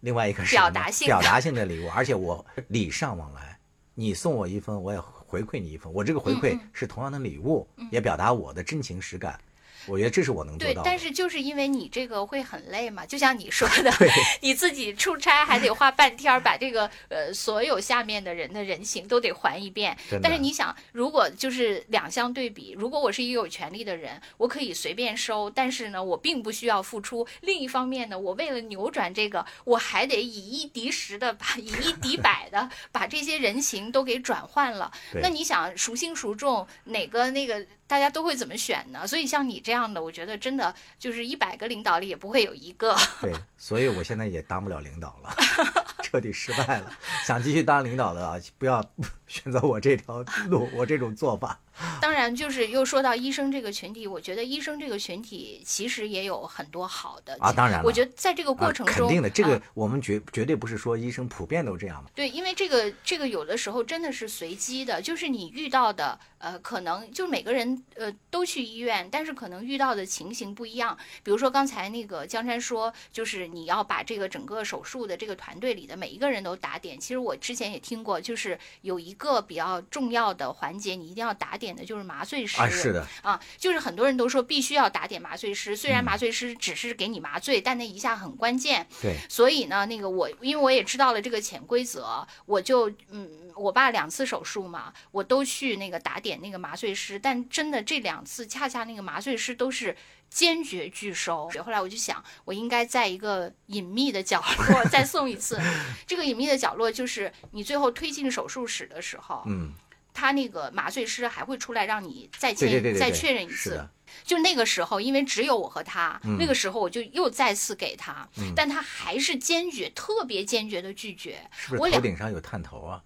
[0.00, 3.53] 另外一个表达性表达性的礼物，而且我礼尚往来，
[3.94, 9.38] 你送我一份，我也回回馈你一份，我这个回馈是同样的礼物，也表达我的真情实感。
[9.86, 10.88] 我觉得这是我能做对到，的。
[10.88, 13.92] 但是就是因为你这个会很累嘛，就像你说的，
[14.40, 19.96] 你自己出差还得花半天儿把这个呃所有下面的人的人情都得还一遍。
[20.22, 27.26] 但是你想，如果就是两相对比，如果我是一个有权利的人，我可以随便收，但是呢，我并不需要付出。
[27.42, 34.90] 另一方面呢，我为了扭转这个，我还得以一敌十的把以一敌百的把这些人情都给转换了。
[35.20, 39.06] 那你想孰轻孰重，哪个那个大家都会怎么选呢？
[39.06, 42.96] 所以像你这样的，我觉得真的就是一百个领导里也不会有一个。
[43.20, 45.34] 对，所以我现在也当不了领导了，
[46.02, 46.92] 彻底失败了。
[47.24, 48.84] 想继续当领导的啊，不要
[49.26, 51.60] 选择我这条路，我这种做法。
[52.00, 62.10] 当然，就是又说到医生这个群体，我觉得医生这个群体其实也有很多好的啊当然了我觉得在这个过程中，啊、肯定的，这啊个我们绝绝对不是说医生普遍都这样嘛。
[62.14, 70.96] 对，因为这个这个有的时候真的是随机的，就是你遇到的，呃，可能就每个人呃都去医院，但是可能遇到的情形不一样。
[71.22, 76.98] 比如说刚才那个江山说，就是你要把这个整个手术的这个团队里的每一个人都打点。
[76.98, 82.60] 其实我之前也听过，就是有一个比较重要的环节，你一定要打点的就是麻醉师。
[82.60, 88.84] 啊，是的，啊，就是很多人都说必须要打点麻醉师，虽然嗯麻醉师只是给你麻醉，但那一下很关键。
[89.00, 99.96] 对，所以呢，那个我因为我也知道了这个潜规则，我就嗯，我爸两次手术嘛，我都去那个打点那个麻醉师，但真的这两次恰恰那个麻醉师都是。
[100.30, 101.48] 坚决拒收。
[101.64, 105.60] 后来我就想，我应该在一个隐秘的角落 再送一次。
[106.08, 109.72] 这个隐秘的角落就是你最后推进手术室的时候，嗯，
[110.14, 113.86] 他那个麻醉师还会出来让你再签再确认一次。
[114.22, 121.50] 就那个时候，因为只有我和他，嗯那个时候我就又再次给他，嗯但他还是坚决、特别坚决的拒绝。
[121.50, 123.02] 是不是头顶上有探头啊？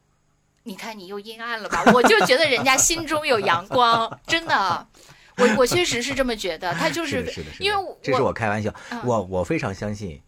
[0.64, 1.84] 你看你又阴暗了吧？
[1.94, 4.86] 我就觉得人家心中有阳光，真的，
[5.36, 6.74] 我我确实是这么觉得。
[6.74, 7.32] 他就是。
[7.60, 10.20] 因为我这是我开玩笑，嗯我我非常相信，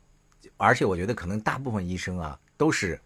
[0.57, 2.99] 而且我觉得可能大部分医生啊都是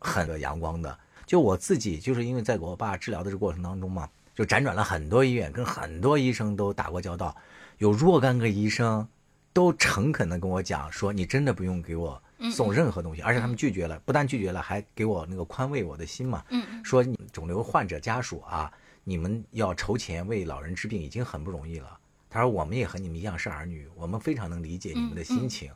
[0.00, 0.98] 很阳光的。
[1.32, 7.34] 就我自己，就是因为在我爸治疗的这过程当中嘛，就辗转了很多医院，跟很多医生都打过交道，
[7.78, 9.08] 有若干个医生
[9.50, 16.44] 都诚恳的跟我讲说，你真的不用给我送任何东西，而且他们拒绝了，不但拒绝了，还给我那个宽慰我的心嘛，
[16.84, 18.70] 说你肿瘤患者家属啊，
[19.02, 21.98] 你们要筹钱为老人治病已经很不容易了。
[22.28, 25.72] 他说我们也和你们一样是儿女，我们非常能理解你们的心情。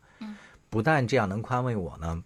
[0.69, 2.23] 不但这样能宽慰我呢，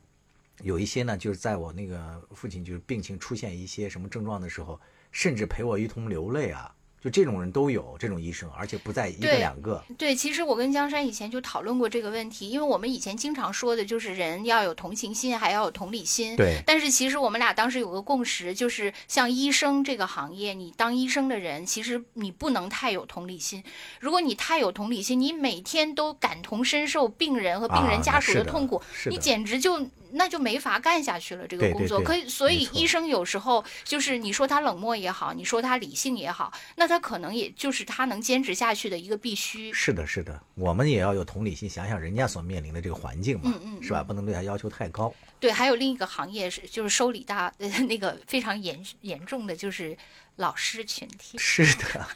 [0.62, 4.80] 有一些呢就是在我那个父亲就是病情出现一些什么症状的时候，
[5.10, 6.74] 甚至陪我一同流泪啊。
[7.02, 9.82] 就这种人都有，这种医生，而且不在一个两个。
[9.96, 16.36] 对，其实我跟江山以前就讨论过这个问题，因为我们以前经常说的就是人要有同情心，还要有同理心。
[16.36, 23.64] 对，但是其实我们俩当时有个共识，就是像医生这个行业，你当医生的人，其实你不能太有同理心。
[23.98, 29.80] 如果你太有同理心，你每天都感同身受病人和病啊人家属的痛苦，你简直就
[30.12, 31.46] 那就没法干下去了。
[31.46, 39.72] 这个工作，可以，所以医生有时候就是你说他冷漠也好，你说他理性也好，那他可能也就是他能坚持下去的一个必须。
[39.72, 44.02] 是的，是的，我们也要有同理心，想想人家所面临的这个环境嘛，嗯嗯是吧？
[44.02, 45.12] 不能对他要求太高。
[45.38, 49.96] 对，还有另一个行业是就是收礼大呃 那个非常严严重的就是
[50.36, 51.38] 老师群体。
[51.38, 52.06] 是的，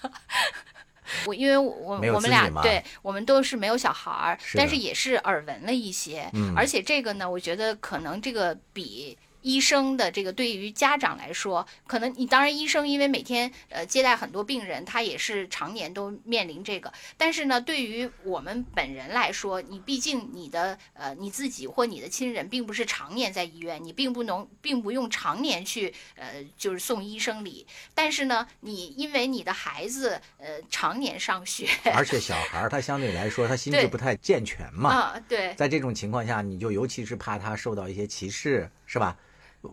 [1.26, 6.54] 我因为我我们俩对我们都是没有小孩儿，但是也是耳闻了一些，嗯。
[6.56, 9.16] 而且这个呢，我觉得可能这个比。
[9.44, 16.90] 医生的这个对于家长来说，可能你当然医生因为每天呃接待很多病人，他也是常年都面临这个。
[17.18, 27.66] 但是呢，对于我们本人来说，你毕竟你的呃你自己或你的亲人并不是常年在医院，你并不能并不用常年去呃就是送医生礼。
[27.94, 39.14] 但是呢，你因为你的孩子呃常年上学，而且小孩儿他相对来说他心智不太健全嘛，啊，对，在这种情况下，你就尤其是怕他受到一些歧视，是吧？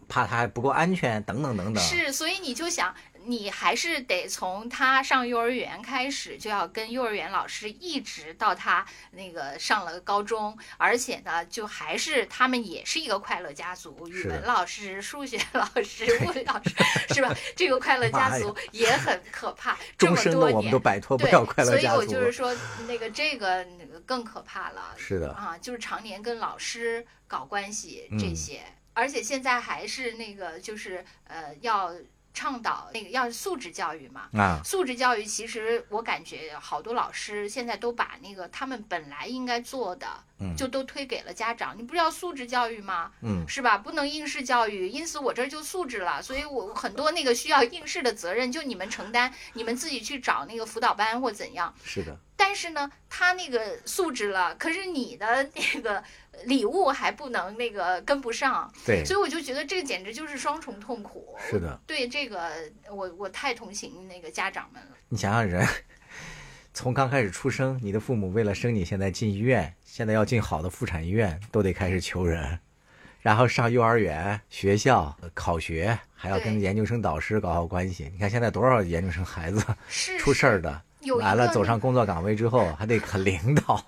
[0.07, 1.83] 怕他不够安全，等等等等。
[1.83, 2.93] 是，所以你就想，
[3.25, 16.75] 你还是得从他上幼儿园开始，就要跟幼儿园老师一直到他那个上了高中，而且呢，就还是他们也是一个快乐家族，语文老师、数学老师、物理老师，
[17.13, 17.35] 是吧？
[17.55, 20.31] 这个快乐家族 也很可怕，这终么多年。
[20.31, 21.85] 生的我们都摆脱不对，了快乐所以。
[21.85, 22.55] 我就是说，
[22.87, 24.95] 那个这个那个更可怕了。
[24.97, 28.61] 是的啊，就是常年跟老师搞关系嗯这些，
[28.93, 31.93] 而且现在还是那个就是呃要
[32.33, 34.29] 倡导那个要素质教育嘛。
[34.33, 40.07] 啊，素质教育其实我感觉好多老师现在都把那个他们本来应该做的，
[40.39, 41.77] 嗯就都推给了家长。
[41.77, 43.11] 你不是要素质教育吗？
[43.21, 43.77] 嗯，是吧？
[43.77, 46.21] 不能应试教育，因此我这儿就素质了。
[46.21, 51.73] 所以我很多那个需要应试的责任就你们承担，你们自己去找那个辅导班或怎样。
[51.83, 56.03] 是的，但是呢，他那个素质了，可是你的那个
[56.45, 61.37] 礼物还不能那个跟不上，对，所以我就觉得这个简直就是双重痛苦。
[61.47, 62.49] 是的，对这个
[62.89, 64.89] 我我太同情那个家长们了。
[65.07, 65.67] 你想想人，
[66.73, 72.59] 从刚开始出生，你的父母为了生你，现在进医院，现在要进好的妇产医院，都得开始求人，
[73.19, 78.09] 然后上幼儿园、学校考学，还要跟研究生导师搞好关系。
[78.11, 80.81] 你看现在多少研究生孩子是出事儿的，
[81.19, 83.83] 完了走上工作岗位之后，还得和领导，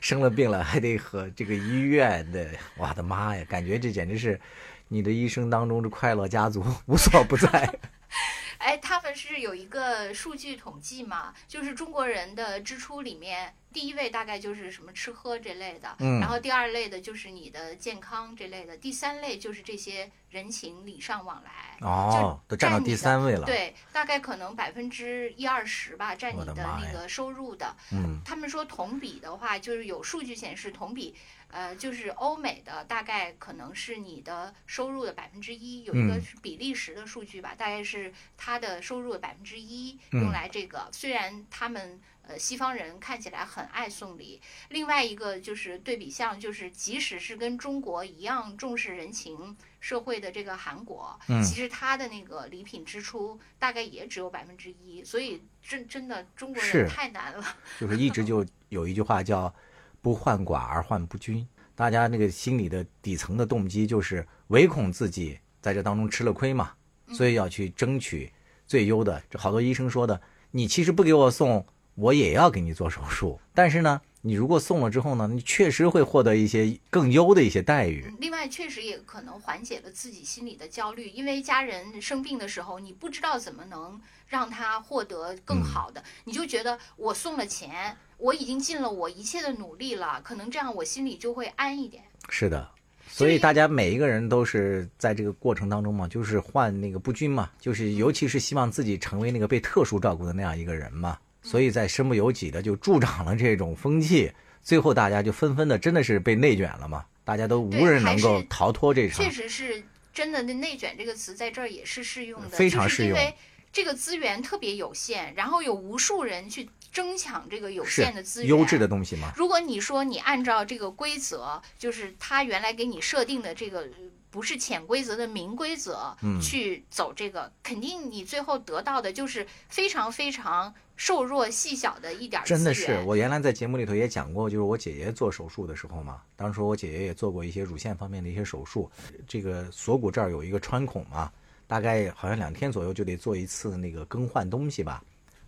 [0.00, 2.46] 生了病了还得和这个医院的，
[2.76, 4.40] 我的妈呀，感觉这简直是
[4.88, 7.72] 你的一生当中的快乐家族无所不在。
[8.58, 21.76] 哎，他们是有一个数据统计嘛，就是中国人的支出里面，第一位大概就是什么吃喝这类的，嗯然后第二类的就是你的健康这类的，第三类就是这些人情礼尚往来。
[21.80, 27.76] 哦，都占到第三位了。，对，大概可能百分之一二十吧，占你的那个收入的。
[27.92, 31.14] 嗯，他们说同比的话，就是有数据显示同比，
[31.48, 40.88] 呃，就是欧美的大概可能是你的收入的百分之一，有一个嗯是比利时的数据吧，大概是他的收入的百分之一嗯用来这个。
[40.92, 44.40] 虽然他们呃西方人看起来很爱送礼，
[44.70, 49.56] 另外一个就是对比项，就是即使是跟中国一样重视人情。
[49.78, 57.56] 社会的这个韩国，嗯其实它的那个礼品支出大概也只有百分之一，所以真真的中国人太难了。
[57.78, 59.54] 就是一直就有一句话叫
[60.06, 61.44] “不患寡而患不均”，
[61.74, 66.70] 大家那个心里的底层的动机就是唯恐自己在这当中吃了亏嘛，
[67.12, 68.32] 所以要去争取
[68.68, 69.20] 最优的。
[69.28, 70.20] 这好多医生说的，
[70.52, 73.40] 你其实不给我送，我也要给你做手术。
[73.52, 78.08] 但是呢，你如果送了之后呢，你确实会获得一些更优的一些待遇。
[78.20, 92.02] 另外，确实也可能缓解了自己心里的焦虑，因为家人生病的时候，你不知道怎么能让他获得更好的，你就觉得我送了钱，我已经尽了我一切的努力了，可能这样我心里就会安一点。
[92.28, 92.68] 是的，
[93.08, 109.24] 所以大家每一个人都是在这个过程当中嘛，就是患那个不均嘛，就是尤其是希望自己成为那个被特殊照顾的那样一个人嘛，所以在身不由己的就助长了这种风气，最后大家就纷纷的真的是被内卷了嘛，大家都无人能够逃脱这场。
[109.24, 113.10] 确，实是真的，那内卷这个词在这儿也是适用的，非常适用。
[113.10, 113.34] 因为
[113.72, 123.88] 这个资源特别有限，然后有无数人去争抢这个有限的资源，优质的东西吗，如果你说你按照这个规则，就是他原来给你设定的这个呃
[124.30, 132.46] 不是潜规则的明规则，嗯去走这个，肯定你最后得到的就是非常非常瘦弱细小的一点儿。
[132.46, 138.90] 真的是，我原来在节目里头也讲过，就是我姐姐做手术的时候嘛，当时我姐姐也做过一些乳腺方面的一些手术，
[139.28, 141.30] 这个锁骨这儿有一个穿孔嘛，
[141.66, 145.04] 大概好像两天左右就得做一次那个更换东西吧。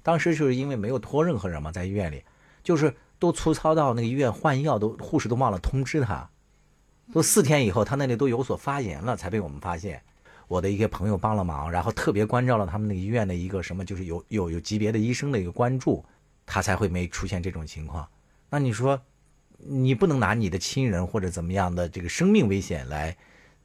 [0.09, 2.24] 当时就是因为没有托任何人嘛，在医院里，
[2.62, 6.30] 就是都粗糙到那个医院换药都护士都忘了通知他，
[7.12, 10.00] 都四天以后他那里都有所发炎了，才被我们发现。
[10.46, 16.02] 我的一些朋友帮了忙，然后特别关照了他们那个医院的一个什么，就是有有有级别的医生的一个关注，
[16.46, 18.09] 他才会没出现这种情况。
[18.48, 18.98] 那你说，
[19.59, 23.14] 你不能拿你的亲人或者怎么样的这个生命危险来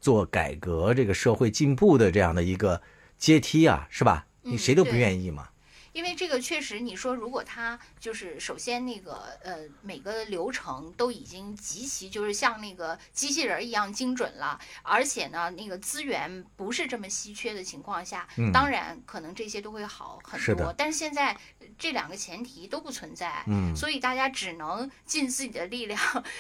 [0.01, 2.81] 做改革这个社会进步的这样的一个
[3.17, 4.27] 阶梯啊，是吧？
[4.41, 5.47] 你嗯谁都不愿意嘛。
[5.93, 20.73] 因为这个确实，你说如果他就是首先那个呃每个流程都已经极其就是像那个机器人儿一样精准了，而且呢那个资源不是这么稀缺的情况下，嗯当然可能这些都会好很多。
[20.75, 21.37] 但是现在呃
[21.77, 25.99] 这两个前提都不存在，嗯所以大家只能尽自己的力量，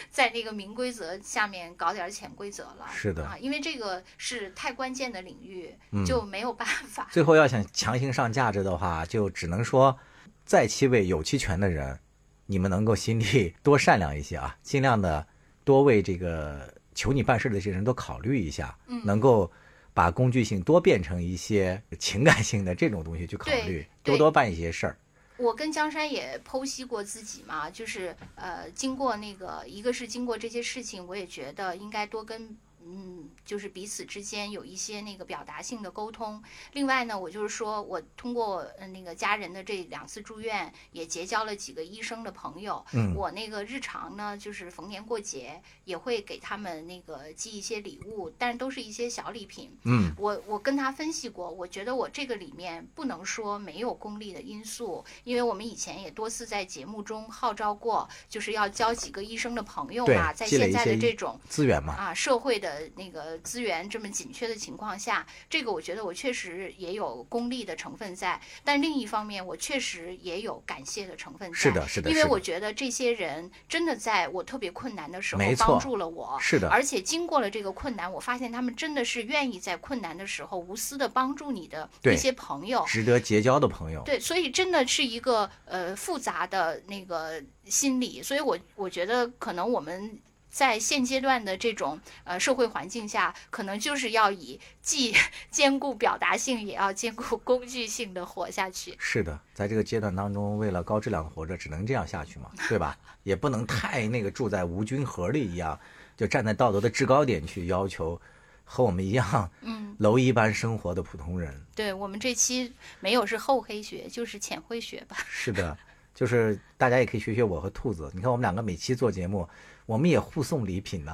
[0.09, 2.87] 在那个明规则下面搞点儿潜规则了。
[2.93, 7.07] 是的啊，因为这个是太关键的领域，嗯就没有办法。
[7.11, 9.97] 最后要想强行上价值的话，就只能说，
[10.45, 11.99] 在其位有其权的人，
[12.45, 15.25] 你们能够心地 多善良一些啊，尽量的
[15.63, 19.51] 多为这个求你办事的这些人多考虑一下，嗯能够
[19.93, 24.97] 把工具性多变成一些情感性的这种东西去考虑，多多办一些事儿。
[25.43, 36.41] 我跟江山也剖析过自己嘛，就是呃，经过那个，一个是经过这些事情，我也觉得应该多跟嗯，就是彼此之间有一些那个表达性的沟通。
[36.73, 42.85] 另外呢，我就是说我通过呃那个家人的这两次住院，也结交了几个医生的朋友。
[42.93, 49.77] 嗯我那个日常呢，就是逢年过节也会给他们那个寄一些礼物，但是都是一些小礼品。
[49.83, 71.57] 嗯我我跟他分析过，我觉得我这个里面不能说没有功利的因素，因为我们以前也多次在节目中号召过，就是要交几个医生的朋友对嘛，在现在的这种资源嘛，啊社会的那个资源这么紧缺的情况下，这个我觉得我确实也有功利的成分在，但另一方面我确实也有感谢的成分在。
[71.57, 82.83] 是的是的因为我觉得这些人真的在我特别困难的时候帮助了我，是的而且经过了这个困难，我发现他们真的是愿意在困难的时候无私的帮助你的对一些朋友。
[82.87, 84.01] 值得结交的朋友。
[84.03, 90.19] 对，所以真的是一个呃复杂的那个心理，所以我我觉得可能我们
[90.53, 95.11] 在现阶段的这种呃社会环境下，可能就是要以既
[95.49, 98.95] 兼顾表达性，也要兼顾工具性的活下去。
[98.99, 102.95] 是的，在这个阶段当中，为了高质量的活着，只能这样下去嘛，对吧？
[103.23, 105.79] 也不能太那个住在无菌盒里一样，
[106.15, 108.21] 就站在道德的制高点去要求
[108.63, 111.65] 和我们一样，嗯，蝼蚁般生活的普通人。
[111.73, 115.17] 对我们这期没有是厚黑学，就是浅灰学吧。
[115.27, 115.75] 是的，
[116.13, 118.11] 就是大家也可以学学我和兔子。
[118.13, 119.49] 你看我们两个每期做节目，
[119.85, 121.13] 我们也互送礼品呢，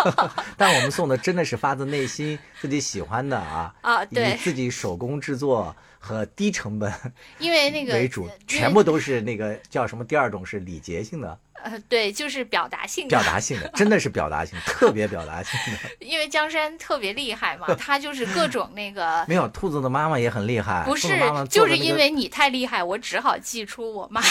[0.56, 4.36] 但我们送的真的是发自内心、自己喜欢的啊，啊对。
[4.42, 6.92] 自己手工制作和低成本
[7.38, 10.04] 因为那个为主呃，全部都是那个叫什么？
[10.04, 15.78] 第二种是礼节性的、呃对，就是表达性的表达性的，真的是表达性，特别表达性的。
[16.06, 19.24] 因为江山特别厉害嘛，他就是各种那个。
[19.28, 21.08] 没有，兔子的妈妈也很厉害，不是
[21.50, 24.22] 就是因为你太厉害，我只好寄出我妈。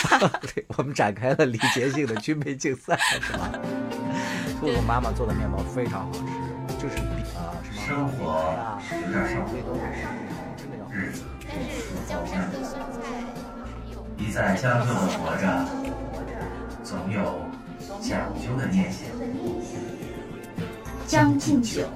[0.53, 3.51] 对我们展开了礼节性的军备竞赛，是吧？
[4.59, 6.19] 兔子妈妈做的面包非常好吃，
[6.81, 9.81] 就是比啊什么生活啊，有点上这都是
[10.57, 11.36] 真的要。
[11.57, 13.95] 日子但是江山的酸菜还有。
[14.17, 15.45] 你在将就的活着，
[16.83, 17.17] 总有
[18.01, 19.01] 讲究的念想。
[21.05, 21.87] 将进酒，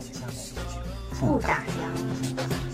[1.19, 2.70] 不打烊。